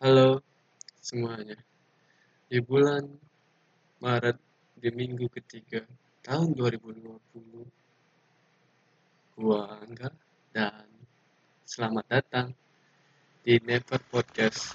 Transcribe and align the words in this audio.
Halo 0.00 0.40
semuanya. 0.96 1.60
Di 2.48 2.56
bulan 2.64 3.04
Maret 4.00 4.40
di 4.80 4.88
minggu 4.88 5.28
ketiga 5.28 5.84
tahun 6.24 6.56
2020 6.56 7.20
gua 9.36 9.76
Angga 9.76 10.08
dan 10.56 10.88
selamat 11.68 12.04
datang 12.08 12.56
di 13.44 13.60
Never 13.60 14.00
Podcast. 14.08 14.72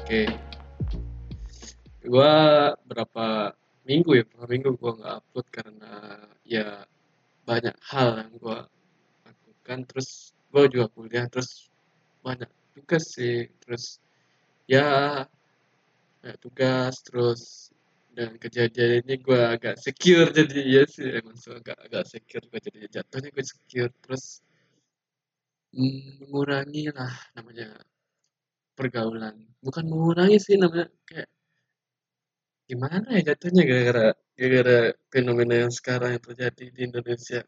Oke. 0.00 0.24
Gua 2.00 2.32
berapa 2.88 3.52
minggu 3.84 4.16
ya? 4.16 4.24
Berapa 4.24 4.48
minggu 4.48 4.72
gua 4.80 4.92
nggak 4.96 5.20
upload 5.20 5.46
karena 5.52 6.16
ya 6.48 6.88
banyak 7.44 7.76
hal 7.92 8.24
yang 8.24 8.32
gua 8.40 8.64
lakukan 9.70 9.86
terus 9.86 10.34
gua 10.50 10.66
juga 10.66 10.86
kuliah 10.90 11.26
terus 11.30 11.70
banyak 12.26 12.50
tugas 12.74 13.04
sih 13.14 13.46
terus 13.62 14.02
ya 14.66 15.22
banyak 16.18 16.38
tugas 16.42 16.94
terus 17.06 17.70
dan 18.10 18.34
kejadian 18.42 19.06
ini 19.06 19.22
gue 19.22 19.38
agak 19.38 19.78
secure 19.78 20.34
jadi 20.34 20.58
ya 20.66 20.82
sih 20.90 21.06
emang 21.22 21.38
so, 21.38 21.54
agak 21.54 21.78
agak 21.86 22.02
secure 22.10 22.42
gue 22.50 22.58
jadi 22.58 22.78
jatuhnya 22.98 23.30
gue 23.30 23.44
secure 23.46 23.94
terus 24.02 24.42
mengurangi 25.70 26.90
lah 26.90 27.14
namanya 27.38 27.70
pergaulan. 28.74 29.38
Bukan 29.62 29.86
mengurangi 29.86 30.42
sih 30.42 30.58
namanya 30.58 30.90
kayak 31.06 31.30
gimana 32.66 33.06
ya 33.14 33.22
jatuhnya 33.30 33.62
gara-gara 33.62 34.06
gara-gara 34.34 34.78
fenomena 35.14 35.54
yang 35.62 35.70
sekarang 35.70 36.18
yang 36.18 36.24
terjadi 36.26 36.64
di 36.74 36.80
Indonesia. 36.90 37.40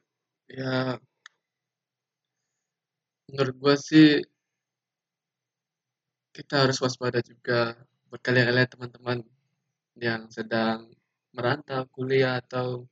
Ya 0.47 1.03
menurut 3.33 3.57
gue 3.57 3.75
sih 3.81 4.09
kita 6.37 6.69
harus 6.69 6.77
waspada 6.85 7.25
juga 7.25 7.73
buat 8.13 8.21
kalian-kalian 8.21 8.69
teman-teman 8.69 9.19
yang 9.97 10.29
sedang 10.29 10.93
merantau 11.33 11.89
kuliah 11.89 12.45
atau 12.45 12.85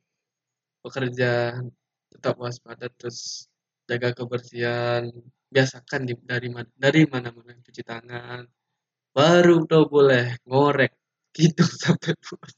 bekerja 0.81 1.61
tetap 2.09 2.35
waspada 2.41 2.89
terus 2.89 3.45
jaga 3.85 4.17
kebersihan 4.17 5.13
biasakan 5.53 6.09
di, 6.09 6.13
dari 6.25 6.49
dari 6.73 7.01
mana-mana 7.05 7.53
cuci 7.61 7.85
tangan 7.85 8.41
baru 9.13 9.67
udah 9.67 9.83
boleh 9.85 10.25
ngorek 10.49 10.97
gitu 11.37 11.61
sampai 11.85 12.17
puas. 12.17 12.55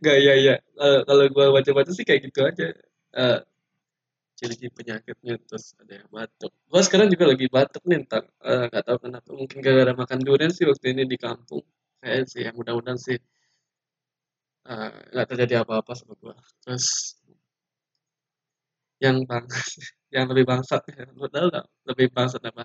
Nggak 0.00 0.18
ya 0.20 0.34
ya 0.40 0.54
kalau 1.08 1.24
gue 1.28 1.46
baca-baca 1.52 1.90
sih 1.92 2.04
kayak 2.08 2.30
gitu 2.30 2.40
aja. 2.44 2.72
Uh, 3.14 3.40
ciri 4.38 4.68
penyakitnya 4.70 5.34
terus 5.46 5.74
ada 5.80 5.92
yang 6.02 6.10
batuk. 6.10 6.52
Gue 6.70 6.80
sekarang 6.86 7.08
juga 7.14 7.24
lagi 7.32 7.46
batuk 7.46 7.82
nih 7.88 7.98
entar 8.02 8.22
uh, 8.42 8.64
nggak 8.70 8.84
tahu 8.86 8.98
kenapa. 9.04 9.30
Mungkin 9.40 9.58
gara-gara 9.64 9.92
makan 9.94 10.18
durian 10.26 10.52
sih 10.56 10.66
waktu 10.70 10.86
ini 10.92 11.02
di 11.06 11.16
kampung. 11.18 11.62
Kayak 12.02 12.26
sih 12.30 12.40
ya 12.46 12.50
mudah-mudahan 12.52 12.98
sih 13.00 13.18
nggak 15.12 15.26
uh, 15.26 15.28
terjadi 15.30 15.54
apa-apa 15.60 15.92
sama 15.92 16.16
gue 16.16 16.32
terus 16.64 17.20
yang 19.04 19.16
bang 19.28 19.44
yang 20.14 20.24
lebih 20.30 20.44
bangsat 20.48 20.82
ya 20.88 21.04
lo 21.12 21.26
tau 21.28 21.46
gak 21.52 21.66
lebih 21.90 22.06
bangsat 22.16 22.42
apa? 22.48 22.64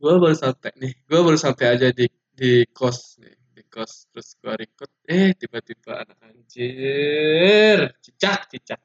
Gue 0.00 0.14
baru 0.22 0.34
sampai 0.34 0.72
nih 0.82 0.92
gue 1.08 1.20
baru 1.26 1.38
sampai 1.38 1.66
aja 1.78 1.88
di 1.94 2.06
di 2.40 2.66
kos 2.74 3.20
nih 3.22 3.34
di 3.54 3.62
kos. 3.70 3.92
Terus 4.10 4.28
gue 4.40 4.54
record 4.66 4.90
eh 5.06 5.30
tiba-tiba 5.40 5.92
anak 6.02 6.18
anjir 6.26 7.78
cicak 8.02 8.50
cicak 8.50 8.80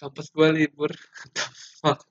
kampus 0.00 0.32
gue 0.32 0.48
libur. 0.56 0.92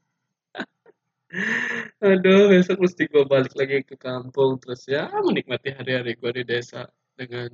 Aduh 2.05 2.49
besok 2.53 2.85
mesti 2.85 3.09
gue 3.09 3.25
balik 3.25 3.53
lagi 3.57 3.81
ke 3.81 3.97
kampung. 3.97 4.61
Terus 4.61 4.85
ya 4.85 5.09
menikmati 5.25 5.73
hari-hari 5.73 6.13
gue 6.13 6.31
di 6.37 6.43
desa 6.45 6.85
dengan 7.17 7.49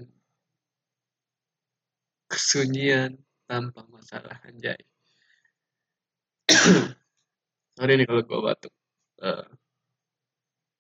kesunyian 2.28 3.16
tanpa 3.48 3.88
masalah 3.88 4.36
anjay. 4.44 4.76
Sorry 7.80 7.94
nih 7.96 8.08
kalau 8.08 8.24
gue 8.28 8.40
batuk. 8.44 8.74
Uh, 9.24 9.48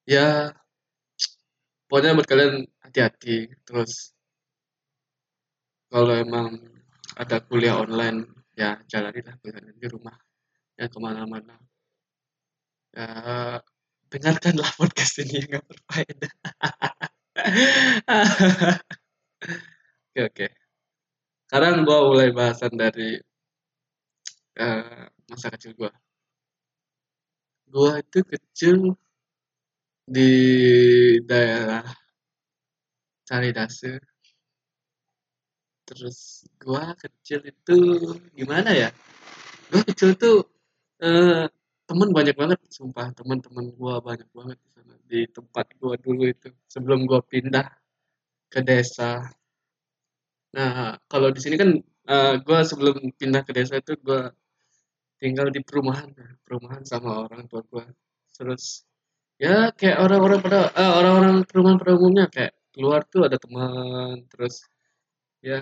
ya 0.03 0.51
pokoknya 1.87 2.19
buat 2.19 2.27
kalian 2.27 2.67
hati-hati. 2.83 3.55
Terus 3.63 4.11
kalau 5.87 6.11
emang 6.11 6.59
ada 7.15 7.39
kuliah 7.39 7.79
online 7.79 8.34
ya 8.55 8.81
jalanilah 8.87 9.35
kuliah 9.39 9.61
di 9.75 9.87
rumah. 9.87 10.15
Ya 10.79 10.87
ke 10.91 10.97
mana-mana. 10.99 11.55
Ya 12.95 13.07
dengarkanlah 14.11 14.71
podcast 14.79 15.21
ini 15.23 15.43
yang 15.43 15.59
gak 15.59 15.65
berfaedah. 15.67 16.33
Oke 20.15 20.21
oke. 20.31 20.47
Sekarang 21.45 21.83
gue 21.83 21.99
mulai 22.09 22.29
bahasan 22.31 22.73
dari 22.73 23.19
uh, 24.59 25.05
masa 25.29 25.51
kecil 25.53 25.75
gue 25.75 25.91
gue 27.75 27.91
itu 27.99 28.19
kecil 28.23 28.77
di 30.05 30.31
daerah 31.25 31.83
Caridase 33.25 33.99
terus 35.87 36.43
gua 36.61 36.97
kecil 36.97 37.39
itu 37.45 37.77
gimana 38.37 38.69
ya? 38.73 38.89
Gua 39.71 39.81
kecil 39.89 40.17
tuh 40.17 40.35
eh, 41.05 41.45
temen 41.85 42.09
banyak 42.17 42.35
banget 42.41 42.59
sumpah 42.77 43.13
teman-teman 43.13 43.65
gua 43.77 44.01
banyak 44.01 44.25
banget 44.33 44.57
di 44.65 44.69
sana 44.73 44.93
di 45.05 45.19
tempat 45.29 45.65
gua 45.77 45.93
dulu 46.01 46.23
itu 46.33 46.49
sebelum 46.65 47.05
gua 47.09 47.21
pindah 47.21 47.67
ke 48.49 48.59
desa. 48.65 49.21
Nah 50.57 50.97
kalau 51.11 51.29
di 51.35 51.39
sini 51.43 51.55
kan 51.61 51.69
uh, 52.09 52.33
gua 52.41 52.59
sebelum 52.65 52.95
pindah 53.19 53.41
ke 53.45 53.51
desa 53.53 53.77
itu 53.81 53.93
gua 54.01 54.33
tinggal 55.21 55.47
di 55.53 55.61
perumahan 55.61 56.09
perumahan 56.45 56.83
sama 56.87 57.29
orang 57.29 57.45
tua 57.49 57.61
gua. 57.69 57.85
Terus 58.33 58.81
ya 59.37 59.69
kayak 59.77 59.97
orang-orang 60.01 60.39
pada 60.41 60.59
uh, 60.73 60.93
orang-orang 60.99 61.35
perumahan 61.49 61.77
pada 61.81 61.93
umumnya 61.97 62.25
kayak 62.31 62.53
keluar 62.73 63.01
tuh 63.07 63.23
ada 63.27 63.37
teman 63.39 64.25
terus 64.31 64.67
ya. 65.45 65.59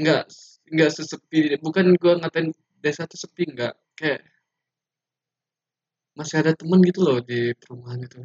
Nggak 0.00 0.22
nggak 0.74 0.90
sesepi 0.96 1.38
bukan 1.64 1.86
gua 2.02 2.12
ngatain 2.20 2.48
desa 2.82 3.02
tuh 3.10 3.18
sepi 3.22 3.42
nggak. 3.52 3.74
Kayak 3.98 4.20
masih 6.18 6.36
ada 6.42 6.52
temen 6.58 6.80
gitu 6.88 7.00
loh 7.06 7.18
di 7.30 7.38
perumahan 7.60 8.00
itu. 8.06 8.18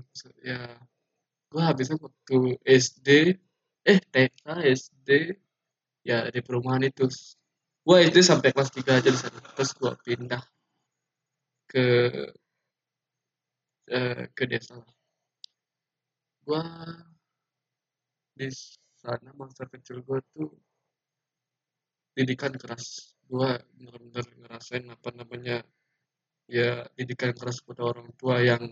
Ya 0.49 0.59
gua 1.51 1.63
habisnya 1.71 1.97
waktu 2.05 2.37
SD 2.65 3.09
eh 3.91 3.99
TK 4.13 4.45
SD 4.81 5.09
ya 6.09 6.17
di 6.33 6.39
perumahan 6.47 6.83
itu. 6.89 7.05
Gua 7.85 7.97
SD 8.09 8.19
sampai 8.31 8.49
kelas 8.55 8.71
3 8.77 8.91
aja 8.99 9.09
di 9.15 9.19
sana 9.23 9.39
terus 9.55 9.71
gua 9.79 9.93
pindah 10.05 10.43
ke 11.69 11.83
eh, 13.87 14.27
ke 14.35 14.45
desa. 14.49 14.75
Gua 16.45 16.61
di 18.35 18.51
sana 18.99 19.31
masa 19.39 19.63
kecil 19.71 20.03
gue 20.03 20.19
tuh 20.35 20.51
didikan 22.15 22.53
keras. 22.55 23.15
Gue 23.25 23.49
bener-bener 23.75 24.25
ngerasain 24.43 24.85
apa 24.91 25.09
namanya 25.15 25.63
ya 26.45 26.85
didikan 26.93 27.31
keras 27.33 27.63
pada 27.65 27.81
orang 27.87 28.11
tua 28.19 28.43
yang 28.43 28.63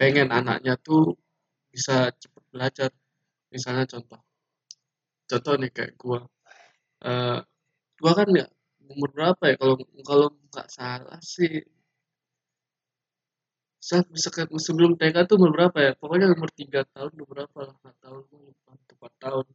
pengen 0.00 0.28
anaknya 0.32 0.74
tuh 0.80 1.14
bisa 1.68 2.08
cepet 2.16 2.44
belajar. 2.48 2.90
Misalnya 3.52 3.84
contoh 3.88 4.20
contoh 5.28 5.54
nih 5.60 5.70
kayak 5.76 5.92
gue 6.00 6.20
uh, 7.04 7.38
gue 8.00 8.12
kan 8.16 8.28
ya 8.32 8.46
umur 8.88 9.08
berapa 9.12 9.42
ya? 9.52 9.56
Kalau 9.60 9.76
kalau 10.08 10.26
nggak 10.48 10.68
salah 10.72 11.20
sih 11.20 11.60
ke 14.34 14.42
sebelum 14.66 14.98
TK 14.98 15.16
tuh 15.28 15.36
umur 15.38 15.50
berapa 15.54 15.78
ya? 15.86 15.92
Pokoknya 16.00 16.26
umur 16.34 16.50
tiga 16.50 16.82
tahun 16.94 17.12
berapa 17.30 17.58
lah 17.66 17.74
nggak 17.78 17.96
tahu 18.02 18.18
lupa 18.34 18.70
empat 18.74 19.12
tahun. 19.22 19.46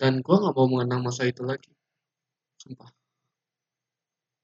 Dan 0.00 0.12
gue 0.24 0.36
nggak 0.40 0.54
mau 0.56 0.68
mengenang 0.70 1.00
masa 1.06 1.22
itu 1.26 1.42
lagi 1.42 1.72
sumpah. 2.60 2.90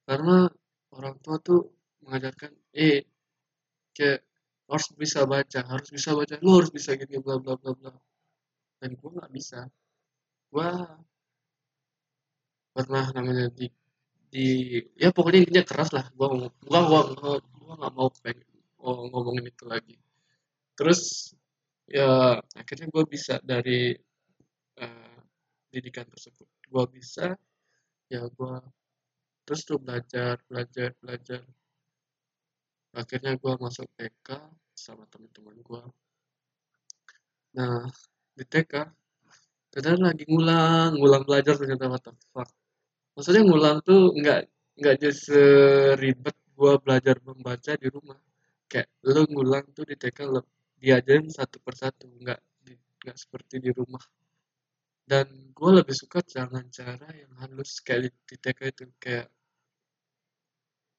Karena 0.09 0.49
orang 0.97 1.15
tua 1.25 1.37
tuh 1.41 1.61
mengajarkan 2.05 2.53
eh 2.77 3.05
kayak 3.97 4.21
harus 4.71 4.89
bisa 4.97 5.21
baca 5.29 5.61
harus 5.73 5.89
bisa 5.97 6.11
baca 6.19 6.35
lu 6.45 6.51
harus 6.59 6.73
bisa 6.73 6.91
gini 7.01 7.17
bla 7.25 7.37
bla 7.43 7.55
bla 7.61 7.73
bla. 7.79 7.93
Dan 8.81 8.91
gue 8.99 9.11
nggak 9.17 9.33
bisa. 9.37 9.69
Gue 10.53 10.69
pernah 12.75 13.05
namanya 13.17 13.47
di 13.59 13.67
di 14.33 14.47
ya 14.99 15.09
pokoknya 15.15 15.39
intinya 15.47 15.65
keras 15.69 15.91
lah 15.95 16.05
gue 16.11 16.27
gua 16.67 16.81
gua 16.91 17.01
gua 17.63 17.75
nggak 17.79 17.93
mau 17.95 18.11
pengen 18.19 18.54
oh, 18.85 19.09
ngomongin 19.11 19.49
itu 19.49 19.65
lagi. 19.65 19.97
Terus 20.79 21.33
ya 21.89 22.39
akhirnya 22.57 22.87
gue 22.93 23.05
bisa 23.09 23.41
dari 23.41 23.97
uh, 24.81 25.19
didikan 25.73 26.07
tersebut. 26.13 26.49
Gue 26.69 26.85
bisa 26.93 27.35
ya 28.13 28.23
gue 28.29 28.55
terus 29.45 29.61
tuh 29.69 29.79
belajar 29.81 30.39
belajar 30.49 30.93
belajar. 31.01 31.43
Akhirnya 32.95 33.35
gue 33.35 33.53
masuk 33.59 33.89
TK 33.99 34.29
sama 34.75 35.07
teman-teman 35.09 35.57
gue 35.63 35.83
nah 37.55 37.87
di 38.35 38.43
TK 38.43 38.91
ternyata 39.71 40.11
lagi 40.11 40.27
ngulang 40.27 40.99
ngulang 40.99 41.23
belajar 41.23 41.55
ternyata 41.55 41.87
what 41.87 42.03
the 42.03 42.11
maksudnya 43.15 43.43
ngulang 43.47 43.79
tuh 43.87 44.11
nggak 44.11 44.51
nggak 44.75 44.95
jadi 44.99 45.15
seribet 45.15 46.37
gue 46.59 46.73
belajar 46.83 47.17
membaca 47.23 47.73
di 47.79 47.87
rumah 47.87 48.19
kayak 48.75 48.91
lo 49.07 49.23
ngulang 49.31 49.71
tuh 49.71 49.87
di 49.87 49.95
TK 49.95 50.19
lo 50.35 50.43
diajarin 50.83 51.31
satu 51.31 51.63
persatu 51.63 52.11
nggak 52.11 52.41
nggak 53.07 53.17
seperti 53.23 53.63
di 53.63 53.71
rumah. 53.71 54.03
Dan 55.07 55.55
gue 55.55 55.71
lebih 55.79 55.95
suka 55.95 56.19
jangan 56.27 56.67
cara 56.75 57.07
yang 57.15 57.31
halus 57.39 57.79
kayak 57.87 58.11
di 58.27 58.35
TK 58.35 58.61
itu 58.75 58.85
kayak 58.99 59.31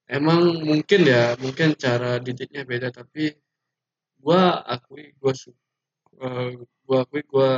emang 0.08 0.64
mungkin 0.64 1.00
ya 1.04 1.36
mungkin 1.36 1.76
cara 1.76 2.16
didiknya 2.22 2.62
beda 2.64 2.88
tapi 2.94 3.34
gue 4.22 4.42
akui 4.74 5.12
gue 5.20 5.32
uh, 6.24 6.50
gue 6.86 6.98
akui 7.04 7.22
gue 7.26 7.50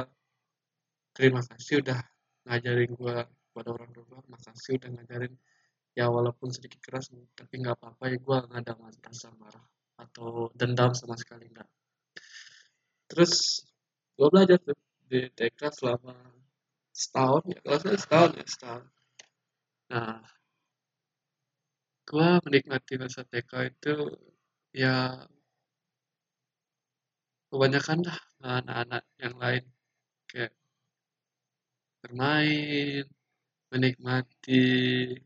terima 1.14 1.44
kasih 1.46 1.84
udah 1.84 2.00
ngajarin 2.48 2.90
gue 2.90 3.16
pada 3.54 3.68
orang 3.70 3.90
tua 3.94 4.18
makasih 4.26 4.82
udah 4.82 4.90
ngajarin. 4.98 5.34
Ya 5.94 6.10
walaupun 6.10 6.50
sedikit 6.50 6.82
keras 6.82 7.14
tapi 7.38 7.54
nggak 7.62 7.78
apa-apa 7.78 8.02
ya 8.10 8.16
gue 8.18 8.36
nggak 8.50 8.60
ada 8.66 8.74
rasa 9.06 9.30
marah 9.38 9.77
atau 9.98 10.48
dendam 10.54 10.94
sama 10.94 11.18
sekali 11.18 11.50
nggak 11.50 11.68
terus 13.10 13.64
gue 14.14 14.28
belajar 14.30 14.58
tuh 14.62 14.78
di 15.08 15.24
TK 15.32 15.60
selama 15.72 16.14
setahun 16.92 17.42
ya 17.48 17.58
kalau 17.64 17.78
saya 17.80 17.98
setahun 18.02 18.30
ya 18.36 18.46
setahun. 18.46 18.84
Nah 19.88 20.20
gue 22.08 22.28
menikmati 22.44 22.94
masa 23.00 23.22
TK 23.24 23.52
itu 23.72 23.94
ya 24.74 25.24
kebanyakan 27.48 27.98
lah 28.04 28.18
anak-anak 28.60 29.04
yang 29.22 29.34
lain. 29.40 29.64
Kayak 30.28 30.52
bermain 32.04 33.06
menikmati 33.72 34.54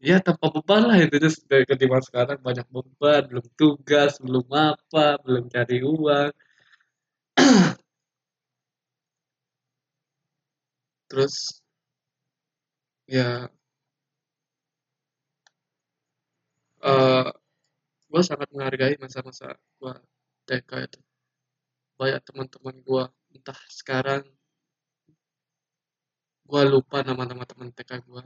ya 0.09 0.17
tanpa 0.27 0.47
beban 0.55 0.83
lah 0.89 0.99
itu. 1.05 1.17
Dari 1.51 1.65
ketimbang 1.71 2.05
sekarang 2.09 2.39
banyak 2.47 2.67
beban 2.75 3.23
belum 3.31 3.47
tugas 3.59 4.13
belum 4.25 4.47
apa 4.51 5.05
belum 5.25 5.45
cari 5.55 5.77
uang. 5.95 6.31
Terus 11.09 11.35
ya 13.07 13.49
uh, 16.83 16.91
eh, 16.91 17.27
gue 18.11 18.23
sangat 18.29 18.49
menghargai 18.53 18.97
masa-masa 19.03 19.47
gue 19.81 19.95
TK 20.49 20.71
itu. 20.87 21.01
Banyak 22.01 22.21
teman-teman 22.29 22.77
gue 22.89 23.05
entah 23.35 23.61
sekarang 23.71 24.23
gue 26.53 26.63
lupa 26.69 27.01
nama-nama 27.01 27.49
teman 27.49 27.73
TK 27.73 28.05
gue 28.05 28.23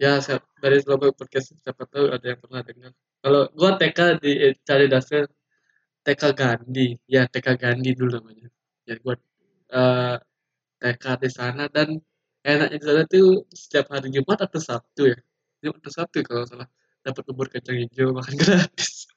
ya 0.00 0.16
dari 0.62 0.78
selama 0.80 1.12
podcast 1.12 1.52
siapa 1.60 1.84
tahu 1.84 2.08
ada 2.14 2.22
yang 2.22 2.40
pernah 2.40 2.62
dengar. 2.64 2.92
Kalau 3.20 3.42
gue 3.50 3.70
TK 3.82 3.98
di 4.22 4.32
eh, 4.46 4.54
cari 4.62 4.86
dasar 4.88 5.26
TK 6.06 6.22
Gandhi. 6.32 6.88
Ya 7.10 7.26
TK 7.28 7.58
Gandhi 7.60 7.92
dulu 7.92 8.22
namanya. 8.22 8.48
Ya 8.88 8.94
gue 8.96 9.14
uh, 9.74 10.16
TK 10.80 11.04
di 11.20 11.30
sana 11.34 11.68
dan 11.68 11.98
enaknya 12.46 12.78
di 12.78 12.86
sana 12.86 13.02
tuh 13.04 13.44
setiap 13.52 13.92
hari 13.92 14.08
Jumat 14.14 14.38
atau 14.46 14.60
Sabtu 14.62 15.12
ya? 15.12 15.18
Jumat 15.60 15.82
atau 15.84 15.92
Sabtu 15.92 16.18
kalau 16.24 16.46
salah. 16.48 16.68
Dapat 17.04 17.22
bubur 17.28 17.52
kacang 17.52 17.76
hijau 17.76 18.16
makan 18.16 18.34
gratis. 18.40 19.10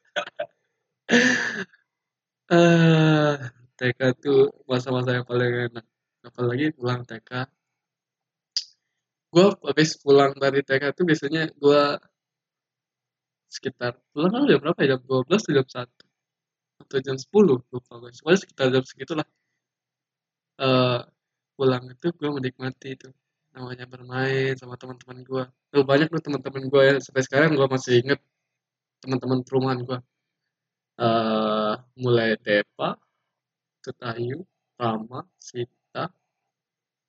Uh, 2.51 2.57
eh, 2.57 3.33
TK 3.79 3.99
tuh 4.19 4.51
masa-masa 4.67 5.15
yang 5.21 5.27
paling 5.29 5.71
enak. 5.71 5.85
Apalagi 6.25 6.73
pulang 6.73 7.05
TK 7.05 7.60
gue 9.31 9.45
habis 9.67 9.89
pulang 10.03 10.31
dari 10.35 10.59
TK 10.67 10.83
tuh 10.97 11.03
biasanya 11.09 11.41
gue 11.55 11.81
sekitar 13.51 13.99
pulang 14.11 14.31
kan 14.35 14.43
jam 14.47 14.59
berapa 14.63 14.79
ya 14.83 14.87
jam 14.95 15.01
12 15.07 15.27
atau 15.27 15.53
jam 15.57 15.67
1 15.67 15.87
atau 16.83 16.97
jam 17.05 17.15
10 17.19 17.71
lupa 17.71 17.93
gue 18.01 18.11
soalnya 18.15 18.39
sekitar 18.43 18.67
jam 18.73 18.83
segitulah 18.83 19.27
uh, 20.59 20.99
pulang 21.55 21.83
itu 21.93 22.07
gue 22.19 22.29
menikmati 22.37 22.87
itu 22.95 23.07
namanya 23.55 23.85
bermain 23.87 24.55
sama 24.55 24.75
teman-teman 24.79 25.19
gue 25.27 25.43
tuh 25.71 25.83
banyak 25.83 26.07
tuh 26.11 26.23
teman-teman 26.23 26.63
gue 26.71 26.81
ya 26.87 26.95
sampai 27.03 27.23
sekarang 27.27 27.51
gue 27.59 27.67
masih 27.67 27.93
inget 28.03 28.19
teman-teman 29.03 29.39
perumahan 29.47 29.79
gue 29.83 29.99
uh, 31.01 31.73
mulai 31.97 32.35
Depa 32.39 32.95
Tetayu 33.81 34.45
Rama 34.77 35.25
Sita. 35.41 36.09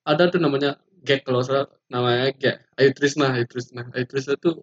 Ada 0.03 0.33
tuh 0.33 0.41
namanya 0.43 0.81
Gek 1.07 1.21
kalau 1.27 1.41
salah 1.47 1.67
namanya 1.93 2.27
Gek 2.41 2.57
Ayu 2.79 2.91
Trisna 2.97 3.27
Ayu 3.37 3.47
Trisna 3.51 3.83
Ayu 3.95 4.05
Trisna 4.11 4.35
tuh 4.45 4.57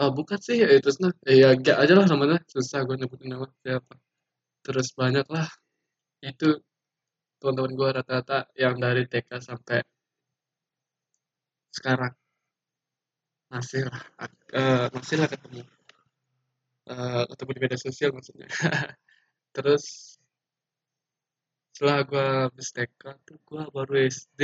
Oh, 0.00 0.10
bukan 0.18 0.38
sih 0.46 0.58
Ayu 0.70 0.80
Trisna 0.82 1.08
eh, 1.28 1.36
ya 1.42 1.48
Gek 1.64 1.76
aja 1.82 1.94
lah 1.98 2.06
namanya. 2.10 2.36
Susah 2.52 2.78
gue 2.86 2.96
nyebutin 2.98 3.28
nama 3.30 3.46
siapa. 3.62 3.94
Terus 4.64 4.88
banyak 5.00 5.26
lah. 5.34 5.46
Itu 6.30 6.46
teman-teman 7.38 7.72
gue 7.78 7.88
rata-rata 7.96 8.34
yang 8.62 8.74
dari 8.84 9.02
TK 9.10 9.30
sampai 9.48 9.78
sekarang. 11.76 12.12
Masih 13.52 13.86
lah 13.86 14.02
uh, 14.58 14.86
masih 14.94 15.16
lah 15.20 15.28
ketemu. 15.30 15.62
Uh, 16.90 17.22
ketemu 17.30 17.50
di 17.54 17.60
media 17.62 17.78
sosial 17.86 18.10
maksudnya. 18.16 18.48
Terus 19.54 20.13
setelah 21.74 22.06
gue 22.06 22.26
habis 22.46 22.68
TK 22.70 23.02
tuh 23.26 23.38
gue 23.42 23.62
baru 23.74 23.92
SD 24.06 24.40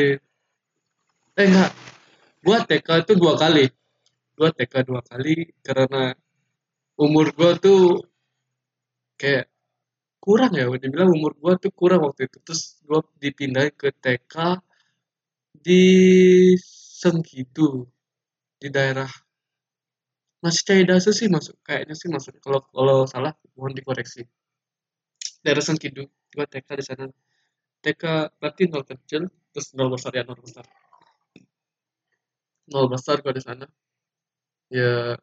eh 1.38 1.46
enggak. 1.46 1.70
Gue 2.42 2.58
TK 2.66 2.88
itu 3.06 3.12
dua 3.14 3.38
kali. 3.38 3.70
Gue 4.34 4.48
TK 4.50 4.74
dua 4.82 5.00
kali 5.06 5.54
karena 5.62 6.10
umur 6.98 7.30
gue 7.30 7.50
tuh 7.62 7.82
kayak 9.14 9.46
kurang 10.18 10.52
ya 10.58 10.66
dibilang 10.74 11.14
umur 11.14 11.32
gue 11.38 11.52
tuh 11.62 11.70
kurang 11.70 12.02
waktu 12.02 12.26
itu. 12.26 12.42
Terus 12.42 12.82
gue 12.82 12.98
dipindahin 13.22 13.78
ke 13.78 13.94
TK 13.94 14.58
di 15.54 15.84
Sengkidu 17.00 17.86
di 18.58 18.68
daerah 18.74 19.08
masih 20.42 20.62
cari 20.66 20.82
dasar 20.82 21.14
sih 21.14 21.30
masuk 21.30 21.54
kayaknya 21.62 21.94
sih 21.94 22.10
masuk. 22.10 22.42
Kalau 22.42 22.60
kalau 22.74 23.06
salah 23.06 23.38
mohon 23.54 23.70
dikoreksi 23.70 24.26
daerah 25.44 25.64
Sengkidu 25.64 26.04
gue 26.06 26.46
TK 26.46 26.68
di 26.80 26.84
sana. 26.84 27.04
TK 27.80 28.02
berarti 28.38 28.62
nol 28.68 28.84
kecil 28.84 29.22
terus 29.52 29.68
nol 29.76 29.90
besar 29.94 30.12
ya 30.14 30.22
nol 30.28 30.38
besar. 30.38 30.64
Nol 32.70 32.86
besar 32.92 33.16
gue 33.24 33.32
di 33.34 33.42
sana. 33.42 33.66
Ya 34.70 35.16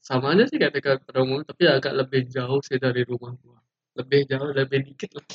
sama 0.00 0.32
aja 0.32 0.44
sih 0.50 0.58
kayak 0.60 0.74
TK 0.76 0.86
pada 1.06 1.18
umumnya 1.24 1.44
tapi 1.50 1.64
agak 1.68 1.92
lebih 1.96 2.22
jauh 2.28 2.60
sih 2.64 2.78
dari 2.80 3.02
rumah 3.04 3.32
gue 3.36 3.58
lebih 3.98 4.20
jauh 4.30 4.50
lebih 4.52 4.80
dikit 4.86 5.10
lah. 5.16 5.26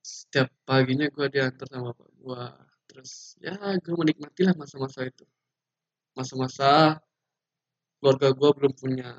Setiap 0.00 0.48
paginya 0.68 1.06
gue 1.10 1.26
diantar 1.32 1.66
sama 1.68 1.92
bapak 1.92 2.08
gue 2.22 2.42
terus 2.88 3.38
ya 3.44 3.54
gue 3.78 3.94
menikmati 3.94 4.40
lah 4.46 4.54
masa-masa 4.58 5.06
itu. 5.06 5.24
Masa-masa 6.16 6.98
keluarga 8.00 8.28
gue 8.32 8.50
belum 8.56 8.72
punya 8.74 9.10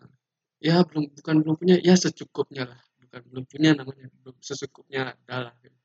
ya 0.61 0.85
belum 0.85 1.09
bukan 1.17 1.35
belum 1.41 1.55
punya 1.57 1.75
ya 1.81 1.97
secukupnya 1.97 2.69
lah. 2.69 2.79
Bukan 3.01 3.21
belum 3.33 3.45
punya 3.49 3.69
namanya 3.73 4.07
belum 4.21 4.37
secukupnya 4.39 5.17
adalah 5.17 5.53
gitu. 5.65 5.77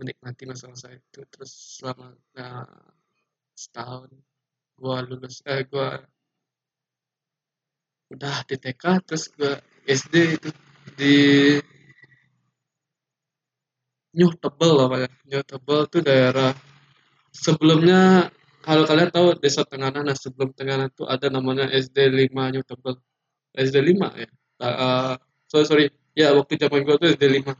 menikmati 0.00 0.42
masa-masa 0.48 0.94
itu. 0.94 1.20
Terus 1.26 1.52
selama 1.78 2.14
nah, 2.38 2.64
setahun 3.58 4.10
gue 4.78 4.96
lulus 5.10 5.42
eh 5.46 5.62
gue 5.66 5.88
udah 8.12 8.36
di 8.48 8.56
TK 8.58 8.84
terus 9.06 9.24
gue 9.34 9.54
SD 9.86 10.14
itu 10.38 10.50
di 10.98 11.16
New 14.16 14.30
Tebel 14.38 14.74
apa 14.86 14.96
ya. 15.04 15.10
New 15.30 15.42
Tebel 15.42 15.78
itu 15.90 15.98
daerah 16.04 16.52
sebelumnya 17.34 18.30
kalau 18.62 18.86
kalian 18.86 19.10
tahu 19.10 19.26
desa 19.42 19.66
Tenganan 19.66 20.06
nah 20.06 20.14
sebelum 20.14 20.54
Tenganan 20.54 20.88
itu 20.92 21.02
ada 21.08 21.26
namanya 21.32 21.66
SD 21.72 22.30
5 22.30 22.54
New 22.54 22.62
Tebel 22.62 22.94
SD 23.56 23.76
5 23.96 24.22
ya. 24.22 24.28
Uh, 24.62 25.14
sorry 25.48 25.66
sorry. 25.68 25.86
Ya 26.12 26.32
waktu 26.36 26.60
zaman 26.60 26.84
gue 26.84 26.96
tuh 26.96 27.08
SD 27.12 27.24
5 27.44 27.52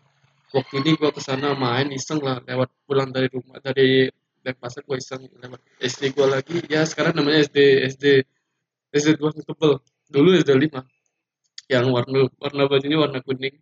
waktu 0.52 0.75
ini 0.84 0.90
gue 1.00 1.11
ke 1.12 1.20
sana 1.25 1.56
main 1.56 1.88
iseng 1.88 2.20
lah 2.20 2.44
lewat 2.44 2.68
pulang 2.84 3.08
dari 3.08 3.28
rumah 3.32 3.56
dari 3.64 4.12
pasar 4.61 4.84
gue 4.84 4.96
iseng 5.00 5.25
lewat 5.40 5.61
SD 5.80 6.12
gue 6.16 6.26
lagi. 6.28 6.56
Ya 6.68 6.84
sekarang 6.84 7.16
namanya 7.16 7.44
SD 7.49 7.58
SD 7.96 8.04
SD 8.92 9.08
2 9.20 9.37
New 9.37 9.44
Tebel. 9.44 9.72
Dulu 10.12 10.28
SD 10.40 10.50
5 10.52 10.84
yang 11.72 11.88
warna 11.88 12.28
warna 12.37 12.62
bajunya 12.68 12.99
warna 13.00 13.20
kuning. 13.25 13.56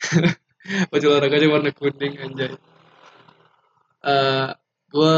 Baju 0.90 1.06
olahraganya 1.12 1.46
warna 1.52 1.70
kuning 1.72 2.16
anjay. 2.20 2.52
Uh, 4.02 4.10
eh, 4.10 4.48
gue 4.92 5.16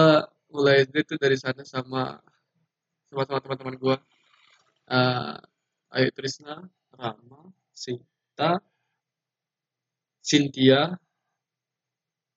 mulai 0.50 0.82
SD 0.88 0.96
tuh 1.04 1.18
dari 1.20 1.36
sana 1.36 1.62
sama 1.62 2.18
sama 3.08 3.22
sama 3.24 3.40
teman-teman 3.40 3.76
gue 3.76 3.96
uh, 4.92 5.36
Ayu 5.94 6.08
Trisna 6.16 6.54
Rama 6.98 7.40
Sinta 7.72 8.60
Cynthia 10.28 10.80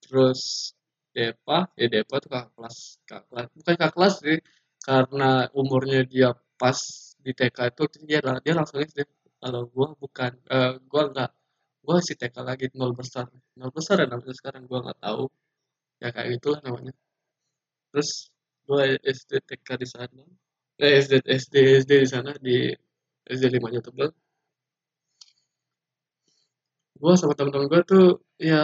terus 0.02 0.72
Depa. 1.14 1.68
Ya 1.80 1.86
Depa 1.92 2.14
tuh 2.22 2.30
kakak 2.32 2.50
kelas 2.56 2.76
kakak 3.08 3.24
kelas. 3.28 3.46
Bukan 3.56 3.74
kakak 3.76 3.92
kelas 3.96 4.14
sih 4.24 4.38
karena 4.86 5.24
umurnya 5.60 6.00
dia 6.12 6.28
pas 6.60 6.78
di 7.24 7.30
TK 7.38 7.58
itu 7.70 7.82
dia 8.08 8.18
dia 8.44 8.54
langsung 8.58 8.78
SD 8.82 8.98
kalau 9.42 9.62
gue 9.74 9.88
bukan 10.02 10.32
uh, 10.54 10.72
gue 10.90 11.02
nggak 11.12 11.30
gue 11.86 11.96
si 12.06 12.12
TK 12.20 12.36
lagi 12.48 12.66
nol 12.78 12.92
besar. 13.00 13.26
Nol 13.58 13.70
besar 13.76 13.96
ya 14.02 14.06
namanya 14.12 14.34
sekarang 14.40 14.62
gue 14.70 14.78
nggak 14.84 14.98
tahu. 15.04 15.24
Ya 16.02 16.08
kayak 16.14 16.28
gitulah 16.38 16.60
namanya. 16.66 16.92
Terus 17.92 18.10
gue 18.66 18.84
SD 19.16 19.30
TK 19.48 19.68
di 19.82 19.88
sana. 19.94 20.22
Eh 20.82 20.92
SD 21.04 21.12
SD 21.42 21.54
SD 21.84 21.92
di 22.04 22.08
sana 22.14 22.32
di 22.46 22.56
SD 23.30 23.44
lima 23.54 23.68
tebel 23.86 24.10
gue 27.02 27.14
sama 27.18 27.34
temen-temen 27.34 27.66
gue 27.66 27.82
tuh 27.82 28.06
ya 28.38 28.62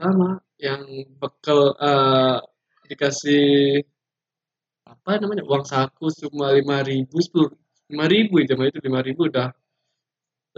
sama. 0.00 0.40
Yang 0.58 0.82
bekal 1.20 1.60
uh, 1.78 2.42
dikasih 2.90 3.78
apa 4.88 5.20
namanya 5.20 5.44
uang 5.44 5.64
saku 5.68 6.08
cuma 6.10 6.50
lima 6.56 6.80
ribu 6.82 7.20
sepuluh 7.20 7.52
lima 7.92 8.04
ribu 8.10 8.34
zaman 8.48 8.72
itu 8.72 8.80
lima 8.82 9.00
ribu 9.06 9.20
udah. 9.30 9.48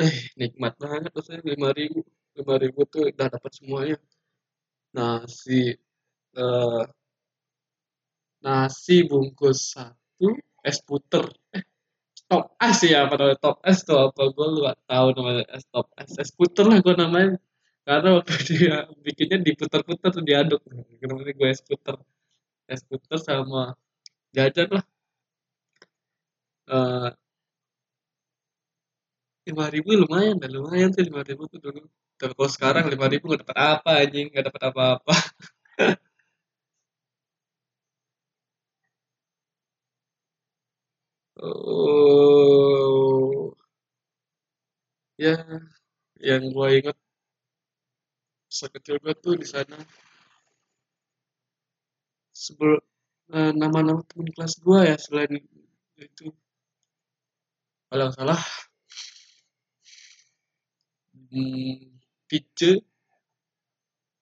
Eh 0.00 0.14
nikmat 0.40 0.72
banget 0.80 1.10
rasanya 1.12 1.42
lima 1.52 1.68
ribu 1.74 2.00
lima 2.38 2.54
ribu 2.62 2.80
tuh 2.88 3.10
udah 3.12 3.26
dapat 3.34 3.52
semuanya. 3.58 3.96
Nasi 4.96 5.74
uh, 6.38 6.82
nasi 8.44 8.96
bungkus 9.10 9.76
satu 9.76 10.38
es 10.68 10.78
puter. 10.88 11.24
Eh 11.56 11.62
top 12.30 12.44
es 12.68 12.78
ya 12.86 12.98
apa 13.06 13.14
namanya? 13.18 13.38
Top 13.44 13.56
es 13.70 13.78
tuh 13.88 13.98
apa? 14.06 14.22
Gue 14.34 14.46
gak 14.66 14.78
tahu 14.90 15.06
namanya 15.16 15.44
es 15.56 15.64
top 15.72 15.86
es 16.00 16.12
es 16.22 16.30
puter 16.38 16.64
lah 16.70 16.78
gue 16.84 16.94
namanya 17.02 17.32
karena 17.86 18.08
waktu 18.16 18.32
dia 18.50 18.74
bikinnya 19.04 19.38
diputer-puter 19.46 20.08
tuh 20.16 20.24
diaduk. 20.28 20.60
Namanya 21.02 21.32
gue 21.38 21.48
es 21.54 21.62
puter? 21.68 21.96
Es 22.72 22.82
puter 22.88 23.18
sama 23.28 23.74
jajan 24.36 24.68
lah. 24.76 24.84
Uh, 26.70 27.10
lima 29.48 29.66
ribu 29.74 29.88
lumayan 29.98 30.36
dan 30.38 30.50
lumayan 30.54 30.90
sih 30.94 31.02
lima 31.08 31.22
ribu 31.28 31.42
tuh 31.52 31.58
dulu. 31.64 31.80
Tapi 32.20 32.32
kalau 32.36 32.50
sekarang 32.56 32.84
lima 32.92 33.06
ribu 33.12 33.24
nggak 33.32 33.42
dapat 33.42 33.58
apa 33.58 33.90
anjing? 34.02 34.26
Nggak 34.30 34.44
dapat 34.52 34.62
apa-apa 34.70 35.14
oh 41.42 43.00
ya 45.20 45.36
yang 46.28 46.42
gue 46.54 46.68
inget 46.78 46.96
sekecil 48.50 48.96
gue 49.02 49.14
tuh 49.24 49.34
di 49.40 49.46
sana. 49.46 49.78
Sebelum 52.34 52.80
uh, 53.36 53.52
nama-nama 53.60 54.02
teman 54.08 54.28
kelas 54.34 54.54
gue 54.64 54.80
ya 54.90 54.96
selain 55.04 55.32
itu. 56.00 56.26
Kalau 57.90 58.08
salah 58.16 58.40
hmm, 61.30 62.00
Pice 62.28 62.72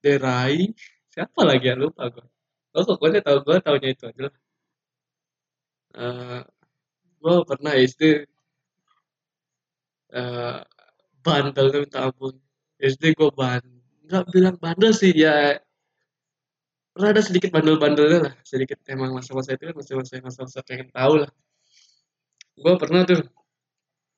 Derai 0.02 0.72
siapa 1.12 1.40
lagi 1.48 1.66
ya? 1.70 1.74
Lupa 1.74 2.04
gue 2.14 2.26
oh 2.78 2.84
pokoknya 2.84 3.20
tahu 3.26 3.38
gue 3.46 3.56
tahunya 3.64 3.88
itu 3.94 4.04
aja 4.10 4.20
lah. 4.28 4.34
Uh, 5.98 6.42
gue 7.18 7.34
pernah 7.44 7.72
SD 7.74 8.02
uh, 10.14 10.62
bandel 11.20 11.66
tuh 11.74 11.80
minta 11.84 12.00
ampun. 12.08 12.34
SD 12.78 13.18
gue 13.18 13.30
bandel 13.34 13.78
nggak 14.08 14.24
bilang 14.32 14.56
bandel 14.56 14.96
sih 14.96 15.12
ya 15.12 15.60
ada 16.98 17.20
sedikit 17.22 17.54
bandel-bandelnya 17.54 18.18
lah 18.26 18.34
sedikit 18.42 18.80
emang 18.90 19.14
masa-masa 19.14 19.54
itu 19.54 19.70
kan 19.70 19.76
masa-masa 19.76 20.18
masa-masa 20.18 20.58
pengen 20.66 20.88
tahu 20.90 21.22
lah. 21.22 21.30
Gue 22.58 22.74
pernah 22.74 23.06
tuh 23.06 23.22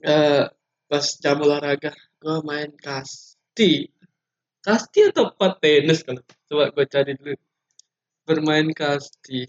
uh, 0.06 0.48
pas 0.88 1.06
jam 1.20 1.36
olahraga 1.44 1.92
gue 1.92 2.36
main 2.46 2.72
kasti. 2.72 3.92
Kasti 4.64 5.12
atau 5.12 5.28
empat 5.28 5.60
tenis 5.60 6.00
kalau 6.00 6.24
coba 6.48 6.72
gue 6.72 6.84
cari 6.88 7.12
dulu. 7.20 7.36
Bermain 8.24 8.68
kasti 8.72 9.44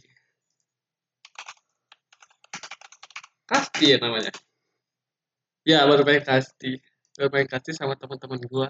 kasti 3.51 3.85
ya 3.91 3.97
namanya. 3.99 4.31
Ya 5.67 5.83
bermain 5.83 6.23
kasti. 6.23 6.79
Bermain 7.19 7.47
kasti 7.51 7.75
sama 7.75 7.99
teman-teman 7.99 8.39
gue 8.41 8.69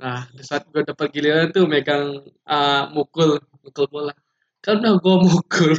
nah 0.00 0.24
di 0.32 0.40
saat 0.40 0.64
gue 0.64 0.80
dapat 0.80 1.12
giliran 1.12 1.52
tuh 1.52 1.68
megang 1.68 2.24
uh, 2.48 2.82
mukul 2.92 3.40
mukul 3.64 3.86
bola. 3.88 4.14
Karena 4.60 4.96
gue 4.96 5.16
mukul. 5.28 5.72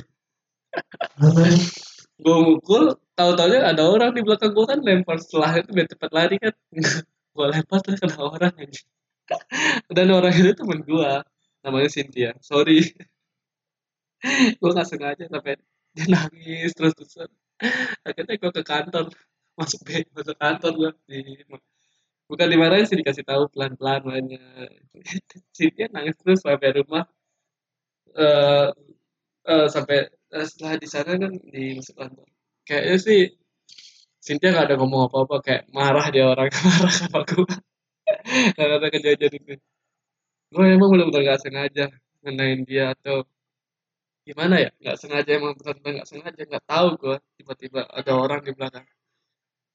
Gue 2.21 2.37
mukul 2.37 2.93
tahu 3.17 3.33
taunya 3.33 3.65
ada 3.65 3.81
orang 3.89 4.13
di 4.13 4.21
belakang 4.21 4.53
gue 4.53 4.61
kan 4.69 4.77
lempar 4.77 5.17
setelah 5.17 5.57
itu 5.57 5.73
biar 5.73 5.89
cepat 5.89 6.11
lari 6.13 6.37
kan. 6.37 6.53
Gue 7.33 7.45
lempar 7.49 7.81
terus 7.81 7.97
kena 7.97 8.21
orang. 8.21 8.53
Aja 8.53 8.81
dan 9.91 10.07
orang 10.11 10.33
itu 10.35 10.51
temen 10.55 10.79
gue 10.83 11.11
namanya 11.63 11.89
Cynthia. 11.91 12.31
Sorry. 12.43 12.83
Gue 14.59 14.69
gak 14.73 14.87
sengaja 14.89 15.25
sampai 15.25 15.57
dia 15.91 16.07
nangis 16.07 16.71
terus 16.71 16.95
terusan 16.95 17.27
akhirnya 18.07 18.35
gue 18.41 18.51
ke 18.57 18.63
kantor 18.65 19.05
masuk 19.59 19.79
be 19.85 20.07
masuk 20.15 20.37
kantor 20.37 20.71
gue 20.79 20.91
di 21.09 21.19
bukan 22.31 22.47
dimarahin 22.47 22.87
sih 22.87 22.95
dikasih 22.95 23.27
tahu 23.27 23.51
pelan 23.51 23.75
pelan 23.75 24.01
mainnya 24.07 24.39
Cynthia 25.55 25.91
nangis 25.91 26.15
terus 26.19 26.39
sampai 26.39 26.71
rumah. 26.79 27.03
Uh, 28.11 28.67
uh, 29.47 29.67
sampai 29.71 30.11
uh, 30.35 30.43
setelah 30.43 30.75
di 30.75 30.87
sana 30.87 31.15
kan 31.15 31.31
di 31.51 31.75
masuk 31.79 31.95
kantor. 31.99 32.27
Kayaknya 32.67 32.97
sih 32.99 33.21
Cynthia 34.21 34.53
gak 34.53 34.65
ada 34.71 34.75
ngomong 34.79 35.09
apa-apa 35.09 35.35
kayak 35.41 35.63
marah 35.73 36.05
dia 36.13 36.25
orang 36.29 36.47
marah 36.67 36.93
sama 36.93 37.21
gue 37.27 37.55
karena 38.57 38.87
kejadian 38.91 39.33
itu. 39.39 39.53
Gue 40.51 40.65
emang 40.71 40.89
benar-benar 40.93 41.35
gak 41.35 41.41
sengaja 41.43 41.85
ngenain 42.23 42.61
dia 42.63 42.93
atau 42.95 43.25
gimana 44.31 44.63
ya? 44.63 44.71
Nggak 44.79 44.95
sengaja 44.95 45.35
emang 45.35 45.59
benar-benar 45.59 45.91
nggak 45.99 46.07
sengaja 46.07 46.47
nggak 46.47 46.63
tahu 46.63 46.87
gue 47.03 47.19
tiba-tiba 47.35 47.83
ada 47.91 48.15
orang 48.15 48.47
di 48.47 48.55
belakang. 48.55 48.87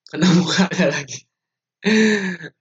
Kena 0.09 0.33
mukanya 0.33 0.89
lagi? 0.97 1.29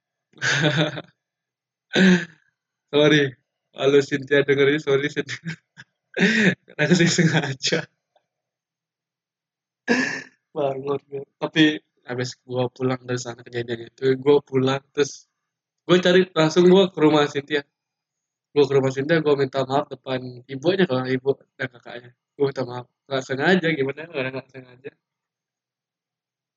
Sorry. 2.92 3.32
Halo 3.76 4.00
Cynthia. 4.04 4.40
Dengerin 4.44 4.80
sorry 4.80 5.08
Cynthia. 5.08 5.56
Karena 6.76 6.92
sih 6.92 7.08
sengaja. 7.08 7.88
Banget 10.52 11.00
tapi 11.40 11.80
habis 12.06 12.38
gue 12.40 12.64
pulang 12.72 13.00
dari 13.02 13.20
sana 13.20 13.42
kejadian 13.42 13.90
itu 13.90 14.14
gue 14.16 14.36
pulang 14.46 14.80
terus 14.94 15.26
gue 15.84 15.98
cari 16.00 16.24
langsung 16.32 16.70
gue 16.70 16.84
ke 16.88 16.98
rumah 17.02 17.26
Cynthia 17.28 17.66
gue 18.56 18.64
ke 18.64 18.72
rumah 18.72 18.88
Cynthia 18.88 19.20
gue 19.20 19.34
minta 19.36 19.60
maaf 19.68 19.84
depan 19.92 20.20
ibunya 20.48 20.88
kalau 20.88 21.04
ibu 21.04 21.30
dan 21.60 21.68
kakaknya. 21.76 22.10
Gue 22.36 22.44
minta 22.48 22.64
maaf. 22.64 22.86
Nggak 23.04 23.22
sengaja 23.28 23.68
gimana? 23.76 24.00
Nggak 24.08 24.32
nggak 24.32 24.48
sengaja. 24.48 24.90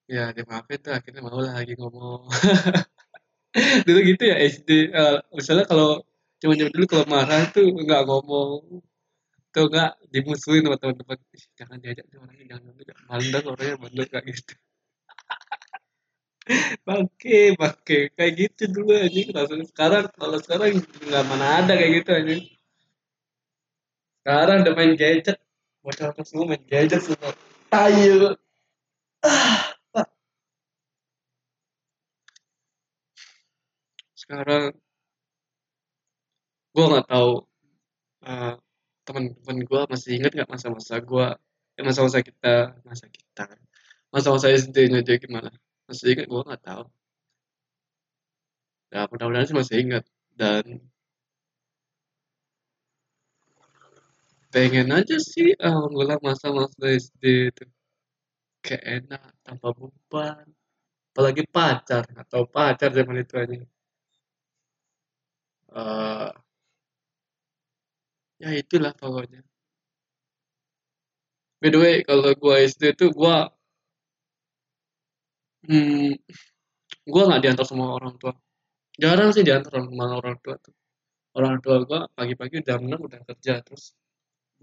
Ya 0.07 0.23
dia 0.31 0.43
maafin 0.47 0.79
tuh 0.79 0.91
akhirnya 0.95 1.21
mau 1.27 1.39
lah 1.43 1.53
lagi 1.59 1.75
ngomong. 1.75 2.21
Dulu 3.85 3.99
gitu 4.09 4.23
ya 4.31 4.35
SD 4.47 4.69
uh, 4.95 4.95
eh, 4.95 5.17
misalnya 5.35 5.65
kalau 5.67 5.99
cuma 6.39 6.55
dulu 6.55 6.85
kalau 6.87 7.05
marah 7.11 7.43
tuh 7.51 7.67
nggak 7.67 8.01
ngomong. 8.07 8.79
Tuh 9.51 9.65
nggak 9.67 9.91
dimusuhin 10.13 10.63
sama 10.63 10.77
teman-teman. 10.79 11.17
Jangan 11.59 11.77
diajak 11.83 12.05
nih 12.07 12.17
orangnya 12.23 12.45
jangan 12.55 12.73
juga 12.79 12.93
bandel 13.11 13.43
orangnya 13.51 13.75
bandel 13.75 14.05
kayak 14.07 14.25
gitu 14.31 14.53
bangke 16.87 17.55
bangke. 17.59 17.97
Kayak 18.17 18.31
gitu 18.41 18.61
dulu 18.75 18.91
aja 18.97 19.21
langsung 19.35 19.61
sekarang 19.69 20.05
kalau 20.17 20.37
sekarang 20.43 20.81
nggak 20.81 21.25
mana 21.29 21.45
ada 21.63 21.73
kayak 21.79 21.93
gitu 22.01 22.11
aja 22.13 22.35
sekarang 24.19 24.57
udah 24.61 24.73
main 24.77 24.93
gadget. 24.93 25.37
Bocah-bocah 25.81 26.25
semua 26.27 26.45
main 26.53 26.63
gadget 26.69 27.01
semua. 27.01 27.31
Tayo 27.71 28.37
sekarang 34.29 34.63
gue 36.75 36.85
nggak 36.85 37.07
tahu 37.09 37.31
uh, 38.29 38.53
teman-teman 39.01 39.57
gue 39.65 39.81
masih 39.89 40.11
inget 40.21 40.31
nggak 40.37 40.51
masa-masa 40.53 41.01
gue 41.01 41.27
ya 41.73 41.81
masa-masa 41.81 42.21
kita 42.21 42.77
masa 42.85 43.05
kita 43.09 43.45
masa-masa 44.13 44.53
SD-nya 44.53 45.01
dia 45.01 45.17
gimana 45.17 45.49
masih 45.89 46.07
inget 46.13 46.27
gue 46.31 46.41
nggak 46.47 46.63
tahu. 46.69 46.83
Ya 48.93 49.01
mudah-mudahan 49.09 49.47
sih 49.49 49.57
masih 49.59 49.75
ingat. 49.83 50.03
Dan 50.39 50.65
pengen 54.53 54.87
aja 54.97 55.17
sih 55.31 55.47
alhamdulillah 55.65 56.19
masa-masa 56.27 56.85
SD 57.05 57.23
itu 57.49 57.63
kayak 58.65 58.83
enak 58.97 59.21
tanpa 59.45 59.67
beban. 59.77 60.45
Apalagi 61.11 61.43
pacar 61.55 62.05
atau 62.21 62.41
pacar 62.55 62.89
zaman 62.97 63.17
itu 63.23 63.33
aja. 63.41 63.57
Uh, 65.69 66.29
ya 68.41 68.49
itulah 68.61 68.93
pokoknya. 69.01 69.41
By 71.61 71.69
the 71.73 71.79
way 71.83 71.95
kalau 72.07 72.31
gua 72.41 72.55
SD 72.63 72.95
itu 72.95 73.05
gua 73.11 73.51
hmm, 75.67 76.11
gua 77.11 77.23
nggak 77.27 77.41
diantar 77.43 77.65
sama 77.67 77.85
orang 77.97 78.15
tua. 78.21 78.33
Jarang 79.03 79.29
sih 79.35 79.43
diantar 79.47 79.73
sama 79.83 80.05
orang 80.19 80.37
tua 80.43 80.55
tuh. 80.59 80.75
Orang 81.37 81.55
tua 81.63 81.75
gua 81.89 81.99
pagi-pagi 82.17 82.63
jam 82.67 82.79
enam 82.87 82.99
udah 83.07 83.21
kerja 83.27 83.53
terus 83.65 83.95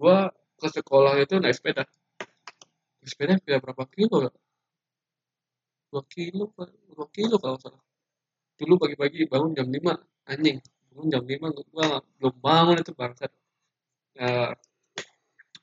gua 0.00 0.30
ke 0.60 0.68
sekolah 0.76 1.14
itu 1.24 1.34
naik 1.42 1.56
sepeda. 1.56 1.84
Naik 3.00 3.08
sepeda 3.12 3.56
berapa 3.64 3.84
kilo 3.94 4.16
ya? 4.28 4.32
dua 5.90 6.02
kilo 6.12 6.44
dua 6.92 7.06
kilo 7.16 7.36
kalau 7.40 7.58
salah. 7.62 7.82
Dulu 8.58 8.74
pagi-pagi 8.82 9.28
bangun 9.32 9.52
jam 9.56 9.68
lima 9.70 9.94
anjing. 10.28 10.58
Bangun 10.92 11.08
jam 11.12 11.24
lima 11.24 11.48
gua 11.52 11.86
belum 12.18 12.34
bangun 12.40 12.76
itu 12.82 12.92
bangsat. 12.96 13.32
Ya, 14.16 14.56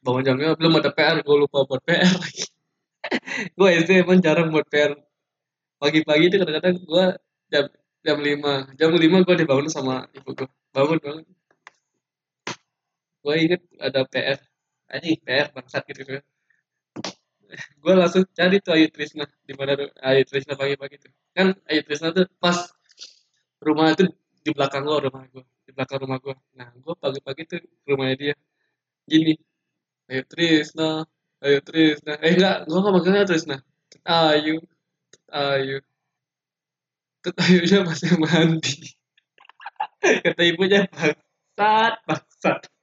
bangun 0.05 0.23
jam 0.27 0.35
lima 0.41 0.53
belum 0.59 0.73
ada 0.79 0.91
PR 0.93 1.17
gue 1.25 1.37
lupa 1.43 1.65
buat 1.69 1.81
PR 1.87 2.13
lagi. 2.21 2.45
Gue 3.59 3.69
SD 3.83 4.07
emang 4.07 4.19
jarang 4.23 4.47
buat 4.53 4.67
PR 4.71 4.95
pagi-pagi 5.83 6.23
itu 6.31 6.35
kadang-kadang 6.39 6.75
gue 6.79 7.05
jam 7.51 7.65
jam 8.05 8.17
lima. 8.27 8.53
Jam 8.79 8.91
lima 8.95 9.17
gue 9.27 9.35
dibangun 9.41 9.67
sama 9.67 10.07
ibu 10.15 10.31
gue 10.31 10.47
bangun 10.71 10.97
bangun. 11.03 11.25
Gue 13.23 13.35
inget 13.43 13.61
ada 13.87 14.01
PR 14.11 14.39
anjing 14.93 15.19
PR 15.25 15.47
bangsat 15.55 15.83
gitu 15.91 16.01
kan. 16.07 16.23
Gue 17.83 17.93
langsung 17.99 18.23
cari 18.37 18.57
tuh 18.65 18.73
Ayu 18.75 18.87
Trisna. 18.95 19.25
Di 19.47 19.53
mana 19.59 19.75
Ayu 20.07 20.23
Trisna 20.29 20.53
pagi-pagi 20.55 20.95
tuh. 21.03 21.11
Kan 21.35 21.47
Ayu 21.67 21.81
Trisna 21.85 22.15
tuh 22.15 22.25
pas 22.39 22.57
rumah 23.67 23.91
itu 23.93 24.07
di 24.43 24.51
belakang 24.55 24.83
gue 24.87 24.97
rumah 25.07 25.23
gue 25.31 25.43
di 25.67 25.71
belakang 25.71 25.99
rumah 26.03 26.19
gue 26.19 26.35
nah 26.59 26.67
gue 26.75 26.93
pagi-pagi 27.03 27.41
tuh 27.51 27.59
rumahnya 27.91 28.15
dia. 28.21 28.35
Gini 29.11 29.35
Ayu 30.11 30.23
Trisna 30.31 31.03
Ayu 31.43 31.59
Trisna. 31.67 32.13
Eh 32.23 32.31
enggak 32.39 32.55
gue 32.71 32.79
gak 32.79 32.93
manggilnya 32.95 33.23
Trisna. 33.27 33.57
Ayu 34.07 34.63
Ayu 35.33 35.81
Tut 37.25 37.33
Ayunya 37.43 37.81
masih 37.81 38.13
mandi 38.21 38.93
kata 40.03 40.43
ibunya 40.43 40.85
bangsat 40.93 41.93
bangsat 42.05 42.59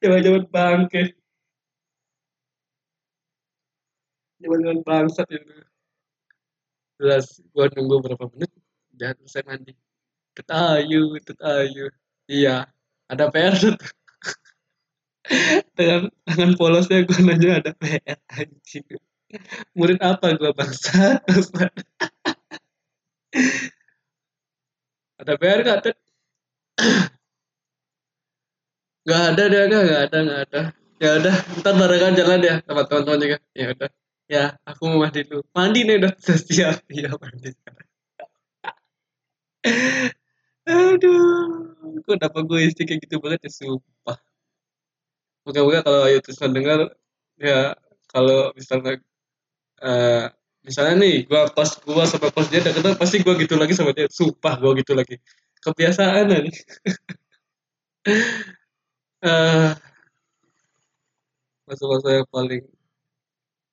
Jaman-jaman 0.00 0.46
bangke. 0.46 1.18
Jaman-jaman 4.40 4.80
bangsat 4.86 5.26
itu. 5.34 5.54
Jelas 7.00 7.26
gua 7.50 7.66
nunggu 7.74 7.96
berapa 8.04 8.24
menit 8.36 8.52
dan 8.94 9.16
selesai 9.24 9.42
mandi. 9.48 9.72
Tetayu, 10.36 11.18
tetayu. 11.24 11.90
Iya, 12.30 12.70
ada 13.10 13.24
PR 13.32 13.54
tuh. 13.58 13.74
dengan 15.76 16.08
tangan 16.24 16.56
polosnya 16.56 17.04
gue 17.04 17.20
nanya 17.20 17.60
ada 17.60 17.72
PR 17.74 18.18
anjing. 18.30 18.86
Murid 19.78 19.98
apa 20.02 20.34
gue 20.34 20.50
bangsat? 20.50 21.22
ada 25.20 25.32
PR 25.36 25.60
gak? 25.62 25.94
Gak 29.06 29.22
ada 29.32 29.42
deh, 29.48 29.62
gak, 29.70 29.82
gak 29.86 30.00
ada, 30.10 30.18
gak 30.26 30.40
ada. 30.50 30.60
Ya 31.00 31.10
udah, 31.16 31.36
ntar 31.64 31.72
barengan 31.80 32.12
jalan 32.12 32.40
ya 32.44 32.54
sama 32.68 32.84
teman-teman 32.84 33.18
juga. 33.24 33.38
Ya 33.56 33.66
udah. 33.72 33.90
Ya, 34.30 34.44
aku 34.68 34.82
mau 34.86 35.02
mandi 35.02 35.26
dulu. 35.26 35.42
Mandi 35.56 35.80
nih 35.88 35.96
udah 36.04 36.12
siap. 36.46 36.84
Iya, 36.92 37.10
mandi 37.16 37.50
Aduh, 40.70 42.00
kok 42.04 42.18
dapat 42.20 42.42
gue 42.46 42.60
istri 42.68 42.84
kayak 42.86 43.08
gitu 43.08 43.16
banget 43.18 43.48
ya, 43.48 43.50
sumpah. 43.50 44.18
Moga-moga 45.48 45.80
kalau 45.82 46.00
Ayu 46.06 46.20
terus 46.20 46.38
mendengar, 46.44 46.92
ya 47.40 47.74
kalau 48.12 48.52
misalnya 48.52 49.00
uh, 49.84 50.24
misalnya 50.66 50.94
nih 51.02 51.14
gue 51.28 51.40
pas 51.56 51.70
gue 51.72 52.04
sama 52.06 52.28
pas 52.32 52.46
dia 52.48 52.60
kenal 52.64 52.94
pasti 53.00 53.16
gue 53.24 53.34
gitu 53.42 53.54
lagi 53.60 53.72
sama 53.76 53.92
dia. 53.96 54.06
Sumpah 54.08 54.54
gue 54.60 54.70
gitu 54.84 54.92
lagi. 54.96 55.16
Kebiasaan 55.60 56.24
nih 56.32 56.44
uh, 59.28 59.76
masa-masa 61.68 62.08
yang 62.18 62.28
paling 62.32 62.62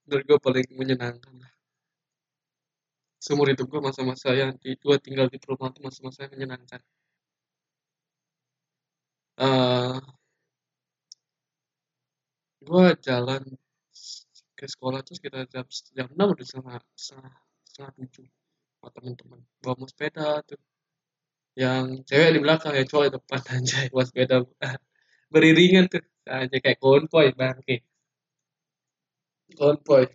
menurut 0.08 0.24
gue 0.30 0.39
paling 0.39 0.65
menyenangkan 0.80 1.34
lah. 1.41 1.52
Seumur 3.24 3.48
hidup 3.52 3.67
gue 3.72 3.82
masa-masa 3.84 4.32
yang 4.32 4.52
di 4.62 4.76
gue 4.80 4.96
tinggal 5.04 5.28
di 5.28 5.38
perumahan 5.41 5.74
itu 5.76 5.82
masa-masa 5.84 6.20
yang 6.28 6.34
menyenangkan. 6.36 6.82
Uh, 9.38 10.02
gue 12.67 12.88
jalan 13.06 13.43
ke 14.58 14.65
sekolah 14.74 15.00
tuh 15.08 15.13
sekitar 15.17 15.46
jam 15.54 15.65
jam 15.98 16.08
enam 16.13 16.28
udah 16.34 16.46
setengah 16.50 16.82
setengah 16.98 17.91
tujuh 17.98 18.26
sama 18.78 18.89
teman-teman 18.96 19.39
bawa 19.62 19.74
mau 19.80 19.88
sepeda 19.89 20.28
tuh. 20.50 20.60
Yang 21.58 21.86
cewek 22.10 22.30
di 22.36 22.39
belakang 22.46 22.74
ya 22.78 22.84
cowok 22.89 23.06
di 23.08 23.12
depan 23.17 23.41
aja 23.56 23.78
bawa 23.93 24.04
sepeda. 24.10 24.36
Beriringan 25.34 25.86
tuh 25.93 26.02
aja 26.28 26.58
kayak 26.63 26.80
konvoy 26.84 27.28
bangke 27.39 27.86
konvoy. 29.60 30.06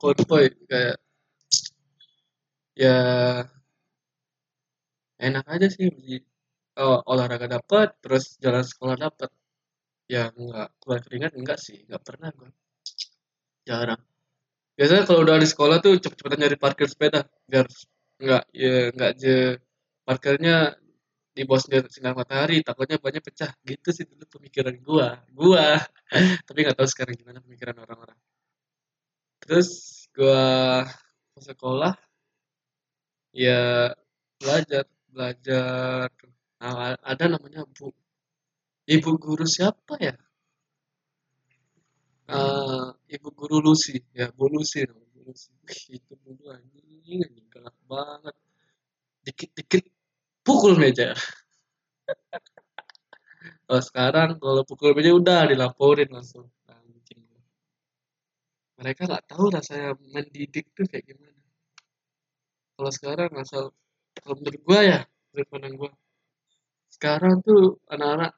Konvoy 0.00 0.46
kayak. 0.70 0.98
Ya 2.78 2.94
enak 5.26 5.44
aja 5.54 5.66
sih 5.74 5.86
oh, 6.78 6.98
olahraga 7.10 7.46
dapat 7.46 7.98
terus 8.02 8.38
jalan 8.42 8.64
sekolah 8.64 8.96
dapat 8.96 9.30
ya 10.08 10.30
enggak 10.32 10.68
keluar 10.80 11.00
keringat 11.04 11.32
enggak 11.36 11.58
sih 11.60 11.84
enggak 11.84 12.02
pernah 12.06 12.30
gue 12.32 12.50
jarang 13.68 14.00
biasanya 14.78 15.04
kalau 15.04 15.20
udah 15.26 15.36
di 15.42 15.48
sekolah 15.50 15.76
tuh 15.84 16.00
cepet-cepetan 16.00 16.38
nyari 16.40 16.56
parkir 16.56 16.88
sepeda 16.88 17.26
biar 17.50 17.66
Enggak, 18.18 18.42
ya 18.50 18.90
enggak 18.90 19.12
je 19.22 19.34
parkirnya 20.06 20.74
di 21.36 21.42
bawah 21.46 21.62
sinar, 21.94 22.14
matahari, 22.18 22.66
takutnya 22.66 22.98
banyak 22.98 23.22
pecah. 23.22 23.50
Gitu 23.62 23.88
sih 23.96 24.04
dulu 24.10 24.24
pemikiran 24.34 24.74
gua. 24.82 25.08
Gua. 25.38 25.78
Tapi 26.46 26.58
nggak 26.66 26.76
tahu 26.78 26.88
sekarang 26.90 27.14
gimana 27.20 27.38
pemikiran 27.46 27.78
orang-orang. 27.84 28.18
Terus 29.42 29.70
gua 30.16 30.42
sekolah 31.38 31.94
ya 33.30 33.94
belajar, 34.42 34.84
belajar. 35.14 36.10
Nah, 36.58 36.98
ada 36.98 37.24
namanya 37.30 37.62
Bu. 37.70 37.94
Ibu 38.88 39.10
guru 39.20 39.44
siapa 39.44 39.94
ya? 40.00 40.16
Uh, 42.28 42.92
Ibu 43.08 43.28
guru 43.32 43.62
Lucy, 43.62 44.00
ya 44.12 44.32
Bu 44.32 44.48
Lucy. 44.50 44.84
Bu 44.88 45.20
Lucy. 45.28 45.52
Itu 45.92 46.18
dulu 46.24 46.50
anjing, 46.50 47.22
anjing 47.24 47.46
galak 47.52 47.76
banget 47.90 48.34
dikit-dikit 49.28 49.84
pukul 50.40 50.80
meja 50.80 51.12
kalau 53.68 53.82
sekarang 53.88 54.40
kalau 54.40 54.64
pukul 54.64 54.96
meja 54.96 55.12
udah 55.12 55.52
dilaporin 55.52 56.08
langsung 56.08 56.48
anjing 56.64 57.20
mereka 58.80 59.04
nggak 59.04 59.26
tahu 59.28 59.52
rasanya 59.52 59.92
mendidik 60.14 60.72
tuh 60.72 60.88
kayak 60.88 61.04
gimana 61.12 61.36
kalau 62.80 62.90
sekarang 62.94 63.30
asal 63.36 63.74
kalau 64.24 64.34
menurut 64.40 64.62
gua 64.64 64.80
ya 64.80 65.00
menurut 65.34 65.48
pandang 65.52 65.74
gua 65.76 65.90
sekarang 66.98 67.38
tuh 67.46 67.78
anak-anak 67.94 68.34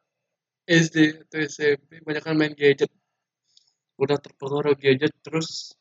SD 0.69 0.97
atau 1.25 1.39
SMP 1.49 2.05
banyak 2.05 2.21
kan 2.21 2.37
main 2.37 2.53
gadget. 2.53 2.93
Udah 3.97 4.21
terpengaruh 4.21 4.77
gadget 4.77 5.17
terus 5.25 5.73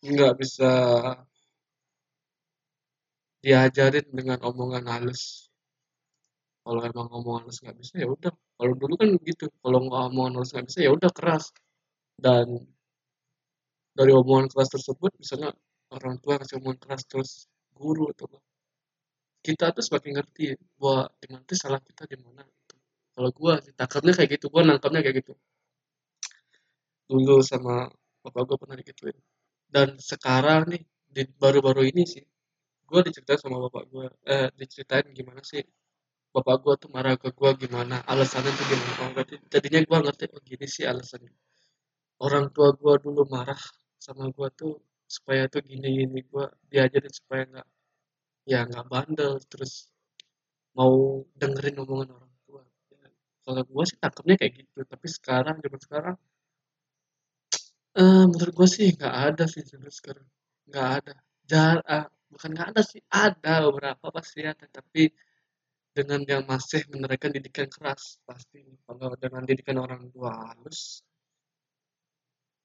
nggak 0.00 0.32
bisa 0.40 0.70
diajarin 3.44 4.06
dengan 4.18 4.40
omongan 4.48 4.84
halus. 4.88 5.52
Kalau 6.64 6.80
emang 6.88 7.06
ngomong 7.12 7.44
halus 7.44 7.60
nggak 7.60 7.76
bisa 7.76 7.94
ya 8.00 8.08
udah. 8.08 8.32
Kalau 8.32 8.74
dulu 8.80 8.94
kan 8.96 9.08
gitu 9.28 9.44
kalau 9.60 9.78
omongan 9.92 10.40
halus 10.40 10.50
nggak 10.56 10.66
bisa 10.72 10.80
ya 10.88 10.90
udah 10.96 11.10
keras. 11.12 11.52
Dan 12.16 12.64
dari 13.92 14.12
omongan 14.16 14.48
keras 14.48 14.72
tersebut 14.72 15.12
misalnya 15.20 15.52
orang 15.92 16.16
tua 16.24 16.40
kasih 16.40 16.64
omongan 16.64 16.80
keras 16.80 17.02
terus 17.04 17.30
guru 17.76 18.08
atau 18.16 18.40
kita 19.48 19.64
tuh 19.76 19.84
semakin 19.86 20.10
ngerti 20.20 20.44
bahwa 20.80 21.00
di 21.20 21.26
mana 21.32 21.42
tuh 21.48 21.58
salah 21.62 21.80
kita 21.88 22.02
di 22.12 22.16
mana 22.20 22.42
kalau 23.14 23.30
gua 23.38 23.52
tangkapnya 23.78 24.12
kayak 24.18 24.30
gitu 24.36 24.46
gua 24.52 24.62
nangkapnya 24.68 25.00
kayak 25.04 25.16
gitu. 25.24 25.32
Dulu 27.10 27.36
sama 27.50 27.74
bapak 28.24 28.42
gua 28.48 28.56
pernah 28.60 28.76
digituin. 28.80 29.16
Dan 29.74 29.88
sekarang 30.10 30.62
nih 30.72 30.82
di 31.14 31.22
baru-baru 31.42 31.82
ini 31.90 32.04
sih 32.04 32.24
gue 32.88 33.00
diceritain 33.04 33.40
sama 33.40 33.56
bapak 33.68 33.84
gue 33.92 34.06
eh 34.32 34.48
diceritain 34.56 35.06
gimana 35.12 35.44
sih 35.44 35.60
bapak 36.32 36.56
gue 36.64 36.74
tuh 36.82 36.90
marah 36.94 37.14
ke 37.20 37.28
gue 37.38 37.50
gimana 37.68 38.00
alasannya 38.08 38.48
tuh 38.58 38.66
gimana 38.70 38.92
oh, 39.04 39.08
berarti 39.16 39.34
jadinya 39.52 39.80
gue 39.88 39.98
ngerti 40.04 40.24
oh 40.34 40.42
gini 40.44 40.66
sih 40.68 40.84
alasannya. 40.88 41.32
Orang 42.24 42.44
tua 42.54 42.68
gue 42.80 42.94
dulu 43.04 43.22
marah 43.34 43.60
sama 44.04 44.24
gue 44.36 44.48
tuh 44.60 44.72
supaya 45.16 45.42
tuh 45.52 45.60
gini 45.70 45.88
gini 45.98 46.20
gue 46.32 46.44
diajarin 46.70 47.12
supaya 47.12 47.42
nggak 47.50 47.68
ya 48.50 48.58
nggak 48.68 48.86
bandel 48.92 49.32
terus 49.50 49.72
mau 50.78 50.92
dengerin 51.40 51.76
omongan 51.82 52.10
orang 52.16 52.32
tua. 52.46 52.62
Ya, 52.94 53.08
kalau 53.44 53.62
gue 53.72 53.84
sih 53.90 53.98
tangkapnya 54.02 54.34
kayak 54.40 54.52
gitu 54.60 54.78
tapi 54.92 55.06
sekarang 55.16 55.56
zaman 55.64 55.80
sekarang 55.86 56.16
eh 57.98 58.24
menurut 58.30 58.54
gue 58.58 58.68
sih 58.76 58.86
nggak 58.96 59.14
ada 59.26 59.44
sih 59.52 59.62
zaman 59.70 59.92
sekarang. 59.98 60.26
Nggak 60.68 60.88
ada. 60.98 61.14
Jar 61.50 61.76
ah, 61.94 62.06
bukan 62.32 62.50
nggak 62.54 62.68
ada 62.72 62.82
sih 62.90 63.00
ada 63.24 63.52
beberapa 63.66 64.06
pasti 64.16 64.38
ada 64.52 64.66
tapi 64.78 65.02
dengan 65.96 66.20
yang 66.32 66.44
masih 66.52 66.80
menerapkan 66.92 67.32
didikan 67.36 67.68
keras 67.74 68.02
pasti. 68.28 68.60
Kalau 68.86 69.08
dengan 69.22 69.42
didikan 69.48 69.78
orang 69.84 70.02
tua 70.14 70.30
halus 70.48 70.80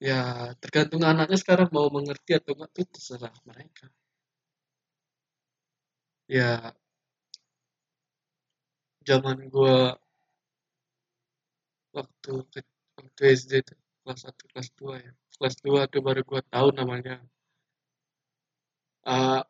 ya 0.04 0.52
tergantung 0.62 1.02
anaknya 1.08 1.38
sekarang 1.44 1.70
mau 1.76 1.88
mengerti 1.88 2.32
atau 2.36 2.52
enggak 2.56 2.72
itu 2.76 2.84
terserah 2.94 3.36
mereka 3.48 3.88
ya 6.28 6.72
zaman 9.04 9.38
gua 9.52 10.00
waktu 11.92 12.32
waktu 12.98 13.22
SD 13.36 13.52
kelas 14.04 14.22
1 14.28 14.50
kelas 14.52 14.68
2 14.80 15.06
ya. 15.06 15.12
Kelas 15.36 15.56
2 15.64 15.92
tuh 15.92 16.02
baru 16.08 16.22
gua 16.24 16.42
tahu 16.48 16.68
namanya 16.72 17.20
uh, 19.08 19.44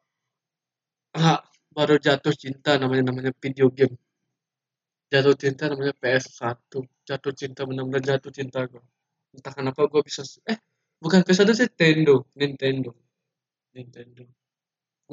uh, 1.17 1.39
baru 1.73 1.95
jatuh 2.01 2.33
cinta 2.33 2.77
namanya 2.81 3.13
namanya 3.13 3.31
video 3.37 3.69
game. 3.69 3.95
Jatuh 5.13 5.35
cinta 5.37 5.69
namanya 5.69 5.93
PS1 6.01 6.57
jatuh 7.05 7.33
cinta 7.37 7.61
benar-benar 7.69 8.01
jatuh 8.01 8.33
cinta 8.33 8.65
gua. 8.65 8.81
Entah 9.33 9.53
kenapa 9.53 9.85
gua 9.91 10.01
bisa 10.01 10.25
eh 10.49 10.57
bukan 10.97 11.21
PS1 11.21 11.49
sih 11.53 11.69
Nintendo. 11.69 12.25
Nintendo. 12.33 12.91
Nintendo 13.73 14.42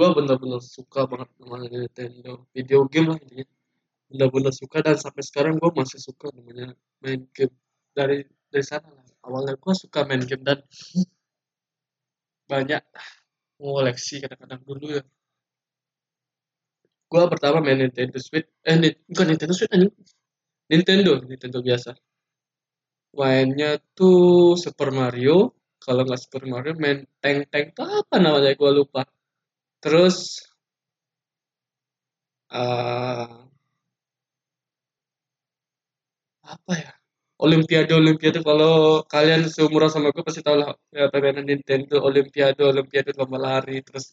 gua 0.01 0.17
benar-benar 0.17 0.65
suka 0.65 1.05
banget 1.05 1.29
namanya 1.37 1.69
Nintendo. 1.85 2.49
Video 2.57 2.89
game 2.89 3.13
lah 3.13 3.19
intinya. 3.21 3.45
Benar-benar 4.09 4.53
suka 4.57 4.77
dan 4.81 4.97
sampai 4.97 5.23
sekarang 5.29 5.55
gue 5.61 5.71
masih 5.77 6.01
suka 6.01 6.33
namanya 6.33 6.73
main 7.05 7.21
game 7.37 7.53
dari 7.93 8.25
dari 8.49 8.65
sana 8.65 8.89
lah. 8.97 9.05
Awalnya 9.29 9.55
gue 9.61 9.75
suka 9.77 10.09
main 10.09 10.25
game 10.25 10.41
dan 10.41 10.59
banyak 12.49 12.83
ngoleksi 13.61 14.25
kadang-kadang 14.25 14.63
dulu 14.65 14.87
ya. 14.97 15.05
Gue 17.13 17.23
pertama 17.29 17.61
main 17.61 17.79
Nintendo 17.85 18.17
Switch 18.17 18.49
eh 18.65 18.77
bukan 19.05 19.27
Nintendo 19.29 19.53
Switch 19.53 19.69
aja 19.69 19.85
Nintendo 20.73 21.13
Nintendo 21.29 21.59
biasa. 21.61 21.91
Mainnya 23.21 23.77
tuh 23.93 24.57
Super 24.57 24.89
Mario. 24.97 25.53
Kalau 25.85 26.03
nggak 26.09 26.21
Super 26.25 26.49
Mario 26.49 26.73
main 26.81 27.05
tank 27.21 27.53
tank 27.53 27.67
tuh 27.77 27.85
apa 28.01 28.17
namanya? 28.17 28.57
Gue 28.57 28.71
lupa 28.81 29.05
terus 29.83 30.17
uh, 32.53 33.51
apa 36.55 36.73
ya? 36.83 36.91
Olimpiade 37.45 37.93
Olimpiade 37.97 38.39
kalau 38.45 38.75
kalian 39.13 39.49
seumuran 39.49 39.89
sama 39.93 40.13
gue 40.15 40.25
pasti 40.29 40.43
tahu 40.45 40.57
lah 40.61 40.69
ya 40.93 41.09
permainan 41.13 41.45
Nintendo 41.49 41.97
Olimpiade 42.09 42.61
Olimpiade 42.73 43.11
lomba 43.19 43.39
lari 43.47 43.81
terus 43.87 44.13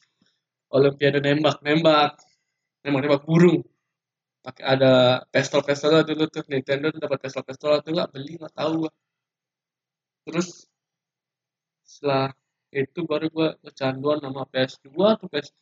Olimpiade 0.76 1.20
nembak 1.26 1.58
nembak 1.68 2.12
nembak 2.84 3.02
nembak 3.04 3.24
burung. 3.28 3.60
Pakai 4.46 4.64
ada 4.74 4.92
pistol 5.34 5.62
pistol 5.68 5.92
dulu 6.08 6.24
tuh 6.34 6.44
Nintendo 6.52 6.88
dapat 7.04 7.20
pistol 7.24 7.44
pistol 7.48 7.72
tuh 7.84 7.92
nggak 7.96 8.10
beli 8.16 8.32
nggak 8.40 8.56
tahu 8.56 8.88
terus 10.28 10.68
setelah 11.88 12.36
itu 12.72 13.00
baru 13.10 13.26
gua 13.32 13.48
kecanduan 13.64 14.20
nama 14.20 14.44
PS2 14.52 14.88
atau 15.16 15.28
PS3 15.32 15.56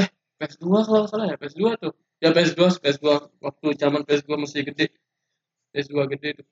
eh 0.00 0.08
PS2 0.38 0.64
kalau 0.86 1.06
salah 1.10 1.26
ya 1.32 1.36
PS2 1.40 1.62
tuh 1.82 1.92
ya 2.22 2.30
PS2 2.36 2.60
PS2 2.82 3.06
waktu 3.44 3.66
zaman 3.80 4.02
PS2 4.08 4.30
masih 4.42 4.60
gede 4.68 4.86
PS2 5.72 5.96
gede 6.12 6.28
itu 6.36 6.44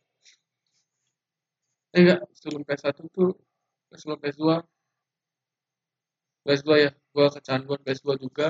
eh 1.94 2.00
enggak 2.00 2.20
sebelum 2.38 2.62
PS1 2.68 2.98
tuh 3.16 3.30
sebelum 4.00 4.18
PS2 4.22 4.44
PS2 6.46 6.68
ya 6.84 6.90
gua 7.14 7.26
kecanduan 7.36 7.80
PS2 7.84 8.08
juga 8.24 8.46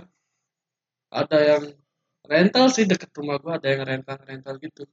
ada 1.10 1.38
yang 1.50 1.64
rental 2.30 2.66
sih 2.70 2.84
deket 2.86 3.10
rumah 3.18 3.36
gua 3.42 3.58
ada 3.58 3.66
yang 3.72 3.82
rental 3.82 4.18
rental 4.30 4.54
gitu 4.62 4.86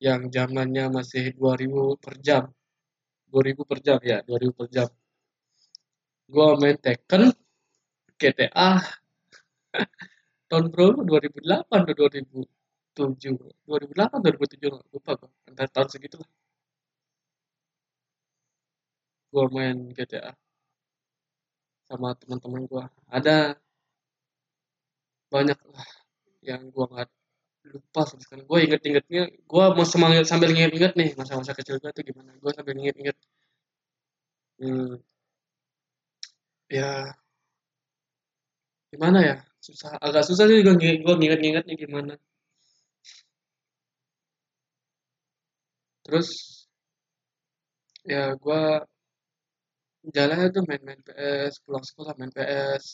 yang 0.00 0.28
zamannya 0.32 0.84
masih 0.92 1.32
2000 1.36 2.00
per 2.02 2.14
jam 2.20 2.44
2000 3.32 3.68
per 3.68 3.78
jam 3.86 3.98
ya 4.10 4.18
2000 4.28 4.58
per 4.58 4.66
jam. 4.74 4.88
Gua 6.32 6.58
main 6.60 6.76
Tekken 6.84 7.22
GTA 8.20 8.70
tahun 10.48 10.64
berapa 10.72 11.00
2008 11.02 11.68
atau 11.68 11.94
2007 11.94 13.34
2008 13.66 14.24
2007 14.24 14.94
lupa 14.94 15.10
gue 15.20 15.30
antara 15.50 15.68
tahun 15.74 15.88
segitu 15.92 16.16
lah 16.22 16.30
gue 19.32 19.44
main 19.54 19.76
GTA 19.96 20.32
sama 21.90 22.08
teman-teman 22.18 22.62
gue 22.70 22.84
ada 23.16 23.36
banyak 25.32 25.58
lah 25.74 25.88
yang 26.48 26.62
gue 26.74 26.84
nggak 26.92 27.10
lupa 27.72 28.00
sama 28.08 28.20
sekali 28.24 28.42
gue 28.50 28.58
inget-ingetnya 28.66 29.22
gue 29.50 29.64
mau 29.76 29.86
semangat 29.92 30.24
sambil 30.30 30.50
inget-inget 30.54 30.92
nih 31.00 31.08
masa-masa 31.18 31.52
kecil 31.58 31.76
gue 31.82 31.90
tuh 31.96 32.04
gimana. 32.08 32.30
Gue 32.42 32.50
sambil 32.56 32.74
inget-inget 32.80 33.16
hmm, 34.60 34.96
ya. 36.70 37.16
Gimana 38.92 39.18
ya? 39.28 39.34
Susah 39.66 39.90
agak 40.06 40.22
susah 40.28 40.44
sih 40.50 40.58
gue 40.66 40.74
gue 41.04 41.14
nginget-ngingetnya 41.18 41.74
gimana. 41.82 42.12
Terus 46.04 46.28
ya 48.06 48.34
gue 48.42 48.62
jalan 50.14 50.38
tuh 50.54 50.62
main-main 50.68 51.00
PS 51.06 51.54
pulang 51.66 51.84
sekolah 51.88 52.12
main 52.18 52.30
PS 52.36 52.84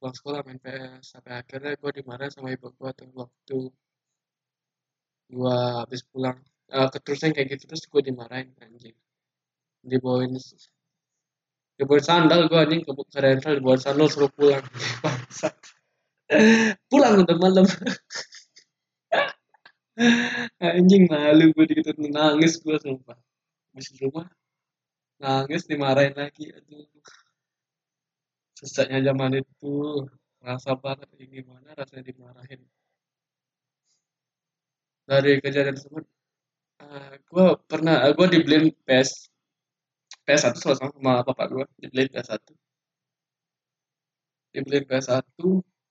pulang 0.00 0.16
sekolah 0.16 0.40
main 0.48 0.56
PS 0.56 1.12
sampai 1.12 1.44
akhirnya 1.44 1.76
gue 1.76 1.90
dimarahin 2.00 2.32
sama 2.32 2.48
ibu 2.56 2.72
gue 2.72 2.90
tuh 2.96 3.08
waktu 3.12 3.58
gue 5.28 5.58
habis 5.84 6.00
pulang. 6.08 6.40
Uh, 6.70 6.88
keterusan 6.88 7.36
kayak 7.36 7.52
gitu 7.52 7.68
terus 7.68 7.84
gue 7.84 8.00
dimarahin 8.00 8.48
anjing. 8.64 8.96
Dibawain 9.84 10.32
dibawain 11.76 12.00
sandal 12.00 12.48
gue 12.48 12.56
anjing. 12.56 12.80
Ke, 12.80 12.96
ke 12.96 13.18
rental 13.20 13.60
dibawain 13.60 13.82
sandal 13.84 14.08
suruh 14.08 14.32
pulang. 14.32 14.64
Pulang 16.88 17.26
udah 17.26 17.36
malam. 17.36 17.66
Anjing 20.64 21.10
malu 21.12 21.52
gue 21.52 21.64
dikit 21.68 21.98
nangis 22.00 22.56
gue 22.64 22.78
sumpah. 22.80 23.18
Di 23.76 24.00
rumah 24.00 24.24
nangis 25.20 25.68
dimarahin 25.68 26.16
lagi. 26.16 26.54
Aduh 26.54 26.88
sesaknya 28.60 28.98
zaman 29.08 29.32
itu 29.42 29.72
rasa 30.46 30.70
banget 30.84 31.08
ini 31.16 31.24
gimana 31.40 31.68
rasanya 31.78 32.04
dimarahin. 32.10 32.60
Dari 35.08 35.32
kejadian 35.42 35.74
tersebut 35.76 36.04
uh, 36.84 37.12
gue 37.30 37.46
pernah 37.70 37.96
uh, 38.06 38.12
gue 38.16 38.26
dibeliin 38.34 38.66
PS 38.86 39.10
PS1 40.26 40.54
sama 40.60 40.74
sama 40.94 41.12
bapak 41.26 41.46
gue 41.52 41.64
dibeliin 41.82 42.10
PS1 42.14 42.44
dibeliin 44.54 44.84
PS1 44.90 45.24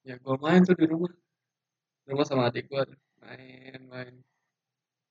ya 0.07 0.15
gue 0.23 0.35
main 0.45 0.61
tuh 0.67 0.75
di 0.79 0.85
rumah. 0.91 1.13
Rumah 2.09 2.25
sama 2.29 2.43
adik 2.49 2.65
gue 2.71 2.81
main 3.21 3.79
main. 3.91 4.13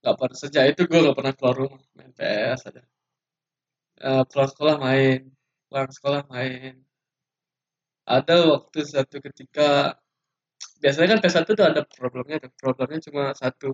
Gak 0.02 0.14
pernah 0.18 0.38
sejak 0.38 0.64
itu 0.72 0.82
gue 0.90 0.98
gak 1.06 1.16
pernah 1.18 1.34
keluar 1.36 1.54
rumah 1.58 1.82
main 1.98 2.12
PS 2.14 2.70
aja 2.70 2.82
uh, 4.04 4.22
pulang 4.28 4.50
sekolah 4.50 4.76
main 4.78 5.20
pulang 5.68 5.90
sekolah 5.90 6.22
main 6.30 6.74
ada 8.16 8.34
waktu 8.52 8.78
satu 8.94 9.16
ketika 9.26 9.68
biasanya 10.82 11.08
kan 11.12 11.18
PS1 11.22 11.48
tuh 11.58 11.66
ada 11.70 11.82
problemnya 11.96 12.36
tuh. 12.44 12.52
Problemnya 12.62 12.98
cuma 13.06 13.22
satu. 13.42 13.68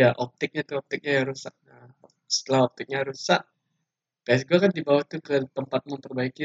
Ya 0.00 0.08
optiknya 0.24 0.62
tuh 0.68 0.76
optiknya 0.82 1.12
yang 1.22 1.26
rusak. 1.32 1.54
Nah, 1.68 1.88
setelah 2.34 2.60
optiknya 2.68 3.00
rusak 3.08 3.40
PS 4.26 4.42
gue 4.48 4.58
kan 4.64 4.72
dibawa 4.78 5.00
tuh 5.10 5.20
ke 5.26 5.34
tempat 5.56 5.80
memperbaiki 5.90 6.42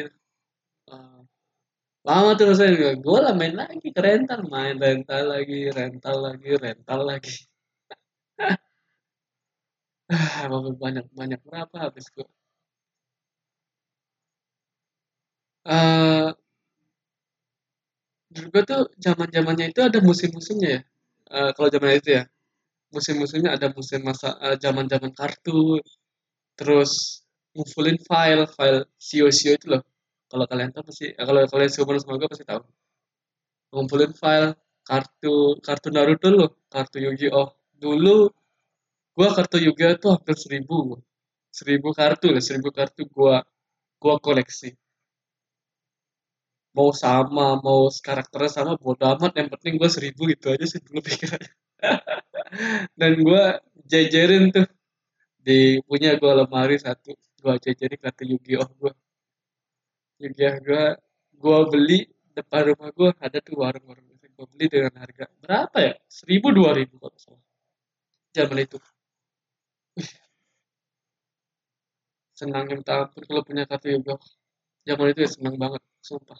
uh, 0.93 1.21
lama 2.07 2.29
tuh 2.39 2.45
rasanya. 2.51 2.93
Gue 3.05 3.19
lah 3.25 3.33
main 3.39 3.53
lagi 3.61 3.87
ke 3.95 4.01
rental 4.07 4.41
main 4.53 4.75
rental 4.85 5.23
lagi 5.33 5.57
rental 5.77 6.17
lagi 6.25 6.49
rental 6.65 7.01
lagi. 7.09 7.33
Ah 10.11 10.43
banyak 10.83 11.05
banyak 11.19 11.39
berapa 11.47 11.75
habis 11.85 12.05
gue 12.15 12.27
uh, 15.65 16.33
Gue 18.31 18.63
tuh 18.69 18.81
zaman-zamannya 19.05 19.65
itu 19.71 19.81
ada 19.87 19.99
musim-musimnya 20.09 20.69
ya. 20.75 20.81
Eh, 21.37 21.49
kalau 21.55 21.69
zaman 21.75 21.91
itu 21.99 22.09
ya, 22.17 22.23
musim-musimnya 22.95 23.51
ada 23.57 23.67
musim 23.77 23.99
masa 24.09 24.29
eh, 24.47 24.57
zaman-zaman 24.65 25.11
kartu, 25.19 25.79
terus 26.59 26.91
ngumpulin 27.55 27.97
file, 28.09 28.45
file 28.57 28.79
sio-sio 29.07 29.51
itu 29.57 29.67
loh. 29.73 29.83
Kalau 30.31 30.45
kalian 30.51 30.71
tahu 30.75 30.83
pasti, 30.89 31.05
eh, 31.19 31.25
kalau 31.29 31.41
kalian 31.53 31.71
seumuran 31.75 32.01
sama 32.03 32.15
gue 32.21 32.29
pasti 32.33 32.45
tahu. 32.51 32.61
Ngumpulin 33.73 34.11
file 34.21 34.49
kartu 34.89 35.35
kartu 35.67 35.87
Naruto 35.95 36.27
loh, 36.37 36.49
kartu 36.73 36.97
Yu-Gi-Oh. 37.05 37.47
Dulu 37.83 38.15
gua 39.17 39.29
kartu 39.37 39.57
Yu-Gi-Oh 39.67 39.95
tuh 40.03 40.11
hampir 40.15 40.35
seribu, 40.43 40.77
seribu 41.59 41.89
kartu 41.99 42.27
lah, 42.35 42.43
seribu 42.47 42.69
kartu 42.79 43.01
gua 43.15 43.35
gua 44.01 44.15
koleksi. 44.27 44.69
Mau 46.77 46.89
sama, 47.03 47.59
mau 47.65 47.81
karakternya 48.07 48.51
sama, 48.57 48.71
bodo 48.83 49.03
amat. 49.13 49.31
Yang 49.39 49.49
penting 49.53 49.73
gua 49.79 49.89
seribu 49.95 50.21
gitu 50.31 50.45
aja 50.53 50.65
sih 50.71 50.79
dulu 50.85 50.99
pikirannya. 51.07 51.51
Dan 52.99 53.11
gua 53.27 53.43
jajarin 53.91 54.43
tuh. 54.55 54.67
Di 55.45 55.81
punya 55.89 56.09
gua 56.21 56.31
lemari 56.45 56.77
satu, 56.85 57.11
gua 57.43 57.53
jajarin 57.65 57.99
kartu 58.03 58.23
Yu-Gi-Oh! 58.31 58.69
gua. 58.81 58.91
Yu-Gi-Oh! 60.21 60.55
gua 60.67 60.83
gua 61.41 61.57
beli 61.71 61.99
depan 62.37 62.61
rumah 62.71 62.89
gua 62.97 63.09
ada 63.25 63.37
tuh 63.43 63.55
warung-warung. 63.61 64.11
Gue 64.41 64.49
beli 64.57 64.73
dengan 64.73 64.93
harga 64.97 65.29
berapa 65.37 65.77
ya? 65.85 65.93
Seribu 66.09 66.49
dua 66.49 66.73
ribu 66.73 66.97
kalau 66.97 67.13
salah. 67.21 67.45
Zaman 68.33 68.57
itu. 68.65 68.81
Senangnya 72.33 72.73
minta 72.73 72.93
ampun 73.05 73.21
kalau 73.29 73.45
punya 73.45 73.63
kartu 73.69 73.87
yoga 73.93 74.17
zaman 74.87 75.13
itu 75.13 75.19
ya 75.25 75.29
senang 75.29 75.55
banget 75.61 75.81
sumpah 76.01 76.39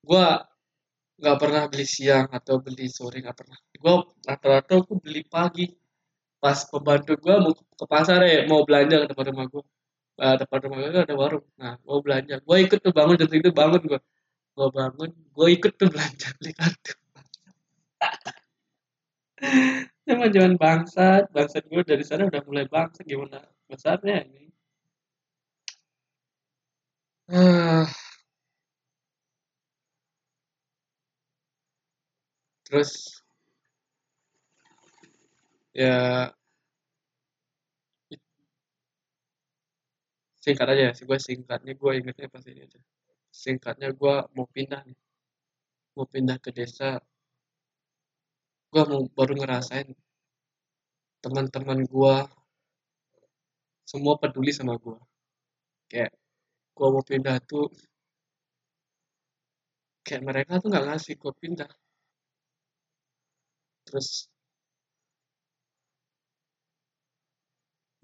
gue 0.00 0.26
nggak 1.20 1.36
pernah 1.36 1.62
beli 1.68 1.84
siang 1.84 2.26
atau 2.32 2.54
beli 2.64 2.86
sore 2.88 3.20
nggak 3.24 3.36
pernah. 3.36 3.58
Gue 3.76 3.94
rata-rata 4.24 4.72
aku 4.80 4.94
beli 5.04 5.22
pagi. 5.28 5.66
Pas 6.40 6.58
pembantu 6.72 7.12
gue 7.20 7.34
mau 7.36 7.52
ke 7.52 7.84
pasar 7.84 8.24
ya 8.24 8.48
mau 8.48 8.64
belanja 8.64 9.04
ke 9.04 9.06
depan 9.12 9.26
rumah 9.32 9.46
gue 9.52 9.62
uh, 10.24 10.36
depan 10.40 10.58
rumah 10.64 10.76
gue 10.80 11.02
ada 11.04 11.16
warung. 11.16 11.46
Nah 11.60 11.76
mau 11.84 12.00
belanja. 12.04 12.34
Gue 12.46 12.56
ikut 12.64 12.80
tuh 12.80 12.92
bangun 12.96 13.16
jam 13.20 13.28
itu 13.28 13.50
bangun 13.52 13.82
gue 13.84 14.00
gue 14.56 14.68
bangun 14.78 15.10
gue 15.36 15.48
ikut 15.56 15.72
tuh 15.76 15.88
belanja 15.92 16.28
beli 16.40 16.52
kartu. 16.56 16.92
Zaman 20.08 20.28
zaman 20.34 20.54
bangsat, 20.60 21.30
bangsat 21.32 21.64
gue 21.70 21.82
dari 21.86 22.04
sana 22.04 22.26
udah 22.26 22.42
mulai 22.44 22.66
bangsat 22.66 23.04
gimana 23.06 23.40
besarnya 23.70 24.26
ini. 24.26 24.50
Ah, 27.30 27.86
terus 32.70 33.18
ya 35.74 36.30
singkat 40.38 40.66
aja 40.72 40.94
sih 40.96 41.04
gue 41.08 41.18
singkatnya 41.18 41.72
gue 41.74 41.90
ingetnya 41.98 42.28
pas 42.30 42.46
ini 42.46 42.62
aja. 42.66 42.78
Singkatnya 43.34 43.88
gue 44.00 44.14
mau 44.34 44.46
pindah 44.54 44.80
nih. 44.86 44.98
Mau 45.98 46.06
pindah 46.06 46.38
ke 46.38 46.50
desa. 46.54 47.02
Gue 48.72 48.82
mau 48.90 49.02
baru 49.16 49.34
ngerasain 49.34 49.90
teman-teman 51.22 51.84
gue 51.84 52.14
semua 53.90 54.14
peduli 54.22 54.54
sama 54.54 54.78
gue. 54.78 54.98
Kayak 55.90 56.12
gue 56.76 56.86
mau 56.94 57.02
pindah 57.02 57.36
tuh 57.50 57.66
kayak 60.06 60.22
mereka 60.28 60.52
tuh 60.62 60.68
nggak 60.70 60.86
ngasih 60.88 61.14
gue 61.22 61.32
pindah 61.42 61.70
terus 63.90 64.08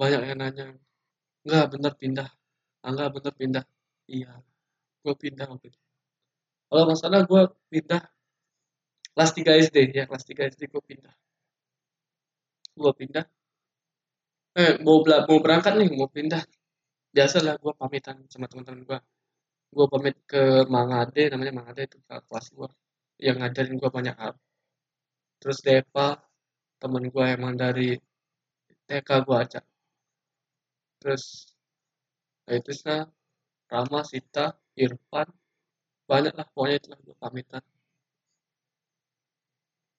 banyak 0.01 0.21
yang 0.29 0.39
nanya 0.43 0.65
nggak 1.47 1.65
bener 1.73 1.93
pindah. 2.01 2.29
Ah, 2.85 2.91
nggak 2.95 3.11
bener 3.17 3.33
pindah. 3.41 3.65
Iya 4.15 4.31
gue 5.05 5.15
pindah 5.23 5.47
waktu 5.53 5.67
itu. 5.71 5.81
Kalau 6.69 6.85
masalah 6.91 7.21
gue 7.31 7.43
pindah 7.73 8.03
kelas 9.15 9.31
3 9.39 9.53
SD 9.67 9.77
ya 9.99 10.05
kelas 10.11 10.25
3 10.29 10.51
SD 10.53 10.63
gue 10.75 10.83
pindah. 10.91 11.15
Gue 12.81 12.93
pindah. 13.01 13.25
Eh 14.63 14.73
mau 14.85 14.97
mau 15.29 15.39
berangkat 15.45 15.73
nih 15.79 15.89
mau 15.99 16.09
pindah. 16.17 16.43
Biasalah 17.15 17.55
gue 17.63 17.73
pamitan 17.81 18.17
sama 18.33 18.47
teman-teman 18.51 18.83
gue 18.89 18.99
gue 19.77 19.87
pamit 19.93 20.17
ke 20.31 20.43
Mangade 20.75 21.23
namanya 21.33 21.53
Mangade 21.59 21.83
itu 21.89 21.99
kelas 22.09 22.47
gue 22.57 22.69
yang 23.27 23.37
ngajarin 23.41 23.77
gue 23.83 23.91
banyak 23.97 24.17
hal 24.23 24.33
terus 25.41 25.59
Deva 25.67 26.09
temen 26.81 27.05
gue 27.13 27.25
emang 27.37 27.55
dari 27.57 27.97
TK 28.89 29.09
gue 29.27 29.37
ajak. 29.45 29.65
Terus 31.01 31.25
ya 32.47 32.53
itu 32.61 32.73
sih 32.81 33.01
Rama 33.73 34.01
Sita 34.11 34.47
Irfan 34.79 35.29
banyak 36.11 36.33
lah 36.39 36.47
pokoknya 36.55 36.77
itulah 36.81 36.99
gue 37.07 37.17
pamitan. 37.19 37.65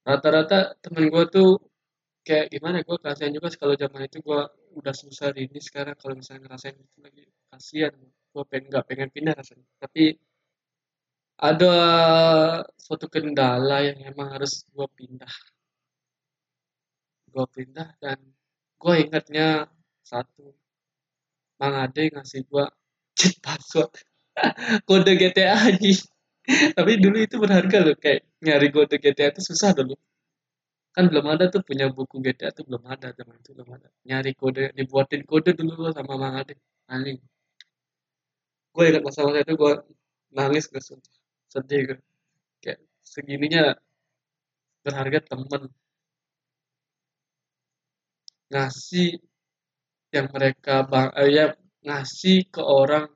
Rata-rata 0.08 0.80
temen 0.84 1.06
gue 1.12 1.24
tuh 1.36 1.50
kayak 2.28 2.48
gimana 2.54 2.78
gue 2.88 2.98
kasihan 3.04 3.32
juga 3.36 3.48
kalau 3.60 3.76
zaman 3.76 4.08
itu 4.08 4.18
gue 4.24 4.42
udah 4.80 4.96
susah 4.96 5.32
ini 5.36 5.60
sekarang 5.68 5.96
kalau 6.00 6.16
misalnya 6.20 6.42
ngerasain 6.48 6.76
itu 6.80 6.98
lagi. 7.04 7.24
Kasihan 7.52 7.94
gue 8.34 8.44
pengen 8.48 8.66
nggak 8.72 8.86
pengen 8.88 9.10
pindah 9.16 9.34
rasanya. 9.36 9.68
Tapi 9.84 10.04
ada 11.38 11.74
suatu 12.78 13.06
kendala 13.14 13.86
yang 13.86 14.00
emang 14.10 14.34
harus 14.34 14.66
gue 14.74 14.88
pindah. 14.98 15.34
Gue 17.34 17.46
pindah 17.56 17.90
dan 18.02 18.18
gue 18.82 18.94
ingatnya 19.04 19.70
satu 20.02 20.54
Mang 21.58 21.76
Ade 21.78 22.14
ngasih 22.14 22.42
gue 22.50 22.66
cheat 23.18 23.38
password. 23.42 23.94
Kode 24.88 25.14
GTA 25.18 25.58
aja 25.58 25.94
tapi 26.48 26.92
dulu 27.04 27.18
itu 27.20 27.36
berharga 27.44 27.78
loh 27.84 27.96
kayak 28.00 28.24
nyari 28.40 28.68
kode 28.72 28.96
GTA 29.04 29.36
itu 29.36 29.42
susah 29.44 29.76
dulu. 29.76 29.96
Kan 30.96 31.12
belum 31.12 31.26
ada 31.28 31.52
tuh 31.54 31.62
punya 31.68 31.92
buku 31.92 32.24
GTA 32.24 32.56
tuh 32.56 32.64
belum 32.64 32.84
ada 32.88 33.12
zaman 33.12 33.36
itu 33.44 33.52
belum 33.52 33.70
ada. 33.76 33.88
Nyari 34.08 34.32
kode 34.32 34.64
dibuatin 34.72 35.22
kode 35.28 35.52
dulu 35.60 35.92
sama 35.92 36.14
Mang 36.16 36.40
Ade. 36.40 36.56
Anjing. 36.88 37.20
Gue 38.72 38.84
ingat 38.88 39.04
masa-masa 39.04 39.44
itu 39.44 39.54
gue 39.60 39.74
nangis 40.32 40.72
gue 40.72 40.80
sedih 41.58 41.80
gue 41.90 42.00
kayak 42.62 42.80
segininya 43.02 43.74
berharga 44.86 45.20
temen. 45.26 45.74
Ngasih 48.54 49.18
yang 50.14 50.28
mereka 50.36 50.86
bang 50.92 51.10
eh, 51.18 51.30
ya 51.34 51.46
ngasih 51.82 52.38
ke 52.54 52.62
orang 52.62 53.10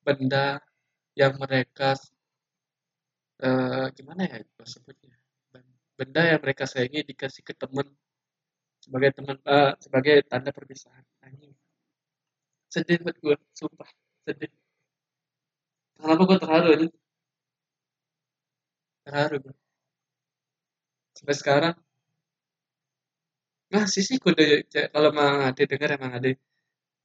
benda 0.00 0.64
yang 1.20 1.36
mereka 1.36 1.92
uh, 3.44 3.86
gimana 3.96 4.22
ya 4.32 4.40
sebutnya? 4.64 5.14
Benda 5.98 6.20
yang 6.30 6.40
mereka 6.40 6.64
sayangi 6.64 7.04
dikasih 7.10 7.42
ke 7.44 7.52
teman 7.52 7.86
sebagai 8.82 9.10
teman 9.16 9.36
uh, 9.44 9.76
sebagai 9.84 10.24
tanda 10.30 10.50
perpisahan. 10.56 11.04
Anjing. 11.20 11.52
Sedih 12.72 12.96
buat 13.04 13.16
gue 13.20 13.36
sumpah 13.52 13.90
sedih. 14.24 14.50
Kenapa 16.00 16.22
gue 16.26 16.38
terharu 16.42 16.68
ini 16.74 16.88
terharu 19.04 19.38
sampai 21.16 21.36
sekarang. 21.40 21.74
Ngasih 23.72 24.02
sih 24.08 24.18
kode 24.24 24.44
kalau 24.94 25.08
emang 25.14 25.34
ada 25.48 25.62
dengar 25.70 25.88
emang 25.96 26.12
ada. 26.18 26.28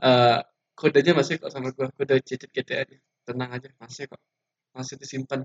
Uh, 0.08 0.40
kodenya 0.80 1.14
masih 1.20 1.36
kok 1.42 1.52
sama 1.54 1.70
gue 1.78 1.88
kode 1.98 2.16
cicit 2.28 2.50
GTA 2.56 2.84
nya 2.90 2.98
tenang 3.28 3.52
aja 3.56 3.70
masih 3.84 4.04
kok. 4.12 4.22
Masih 4.78 4.96
disimpan. 5.02 5.42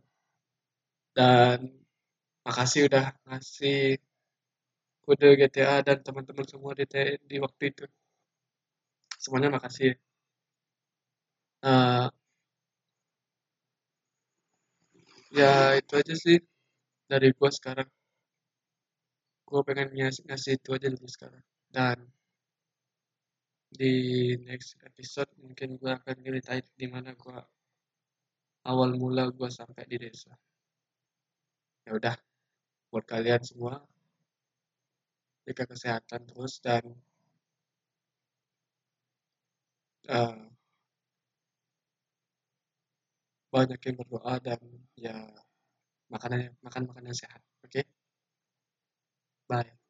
Dan 1.16 1.58
makasih 2.46 2.80
udah 2.88 3.04
ngasih 3.26 3.78
kode 5.04 5.28
GTA 5.40 5.76
dan 5.86 5.98
teman-teman 6.06 6.46
semua 6.52 6.72
di, 6.78 6.84
di 7.30 7.36
waktu 7.44 7.62
itu. 7.70 7.84
Semuanya 9.22 9.50
makasih. 9.56 9.90
Uh, 11.64 12.10
ya 15.34 15.74
itu 15.80 15.92
aja 16.00 16.14
sih 16.24 16.38
dari 17.10 17.28
gue 17.34 17.50
sekarang. 17.58 17.88
Gue 19.48 19.60
pengen 19.66 19.88
ngasih, 19.92 20.22
ngasih 20.28 20.52
itu 20.58 20.68
aja 20.76 20.88
dulu 20.94 21.08
sekarang. 21.10 21.44
Dan 21.74 21.98
di 23.74 23.94
next 24.46 24.78
episode 24.86 25.30
mungkin 25.42 25.74
gue 25.80 25.90
akan 25.90 26.16
ceritain 26.22 26.66
di 26.78 26.86
mana 26.86 27.10
gue 27.18 27.38
awal 28.70 28.90
mula 28.94 29.28
gue 29.34 29.50
sampai 29.50 29.84
di 29.90 29.96
desa. 29.98 30.32
Ya 31.84 31.98
udah 31.98 32.16
buat 32.94 33.04
kalian 33.04 33.42
semua 33.42 33.82
jaga 35.44 35.64
kesehatan 35.68 36.24
terus 36.24 36.62
dan 36.62 36.84
uh, 40.08 40.53
banyak 43.54 43.78
yang 43.86 43.96
berdoa 44.02 44.34
dan 44.42 44.58
ya 44.98 45.14
makanan 46.10 46.50
makan 46.66 46.82
makanan 46.90 47.14
sehat 47.14 47.38
oke 47.62 47.70
okay? 47.70 47.84
bye 49.46 49.83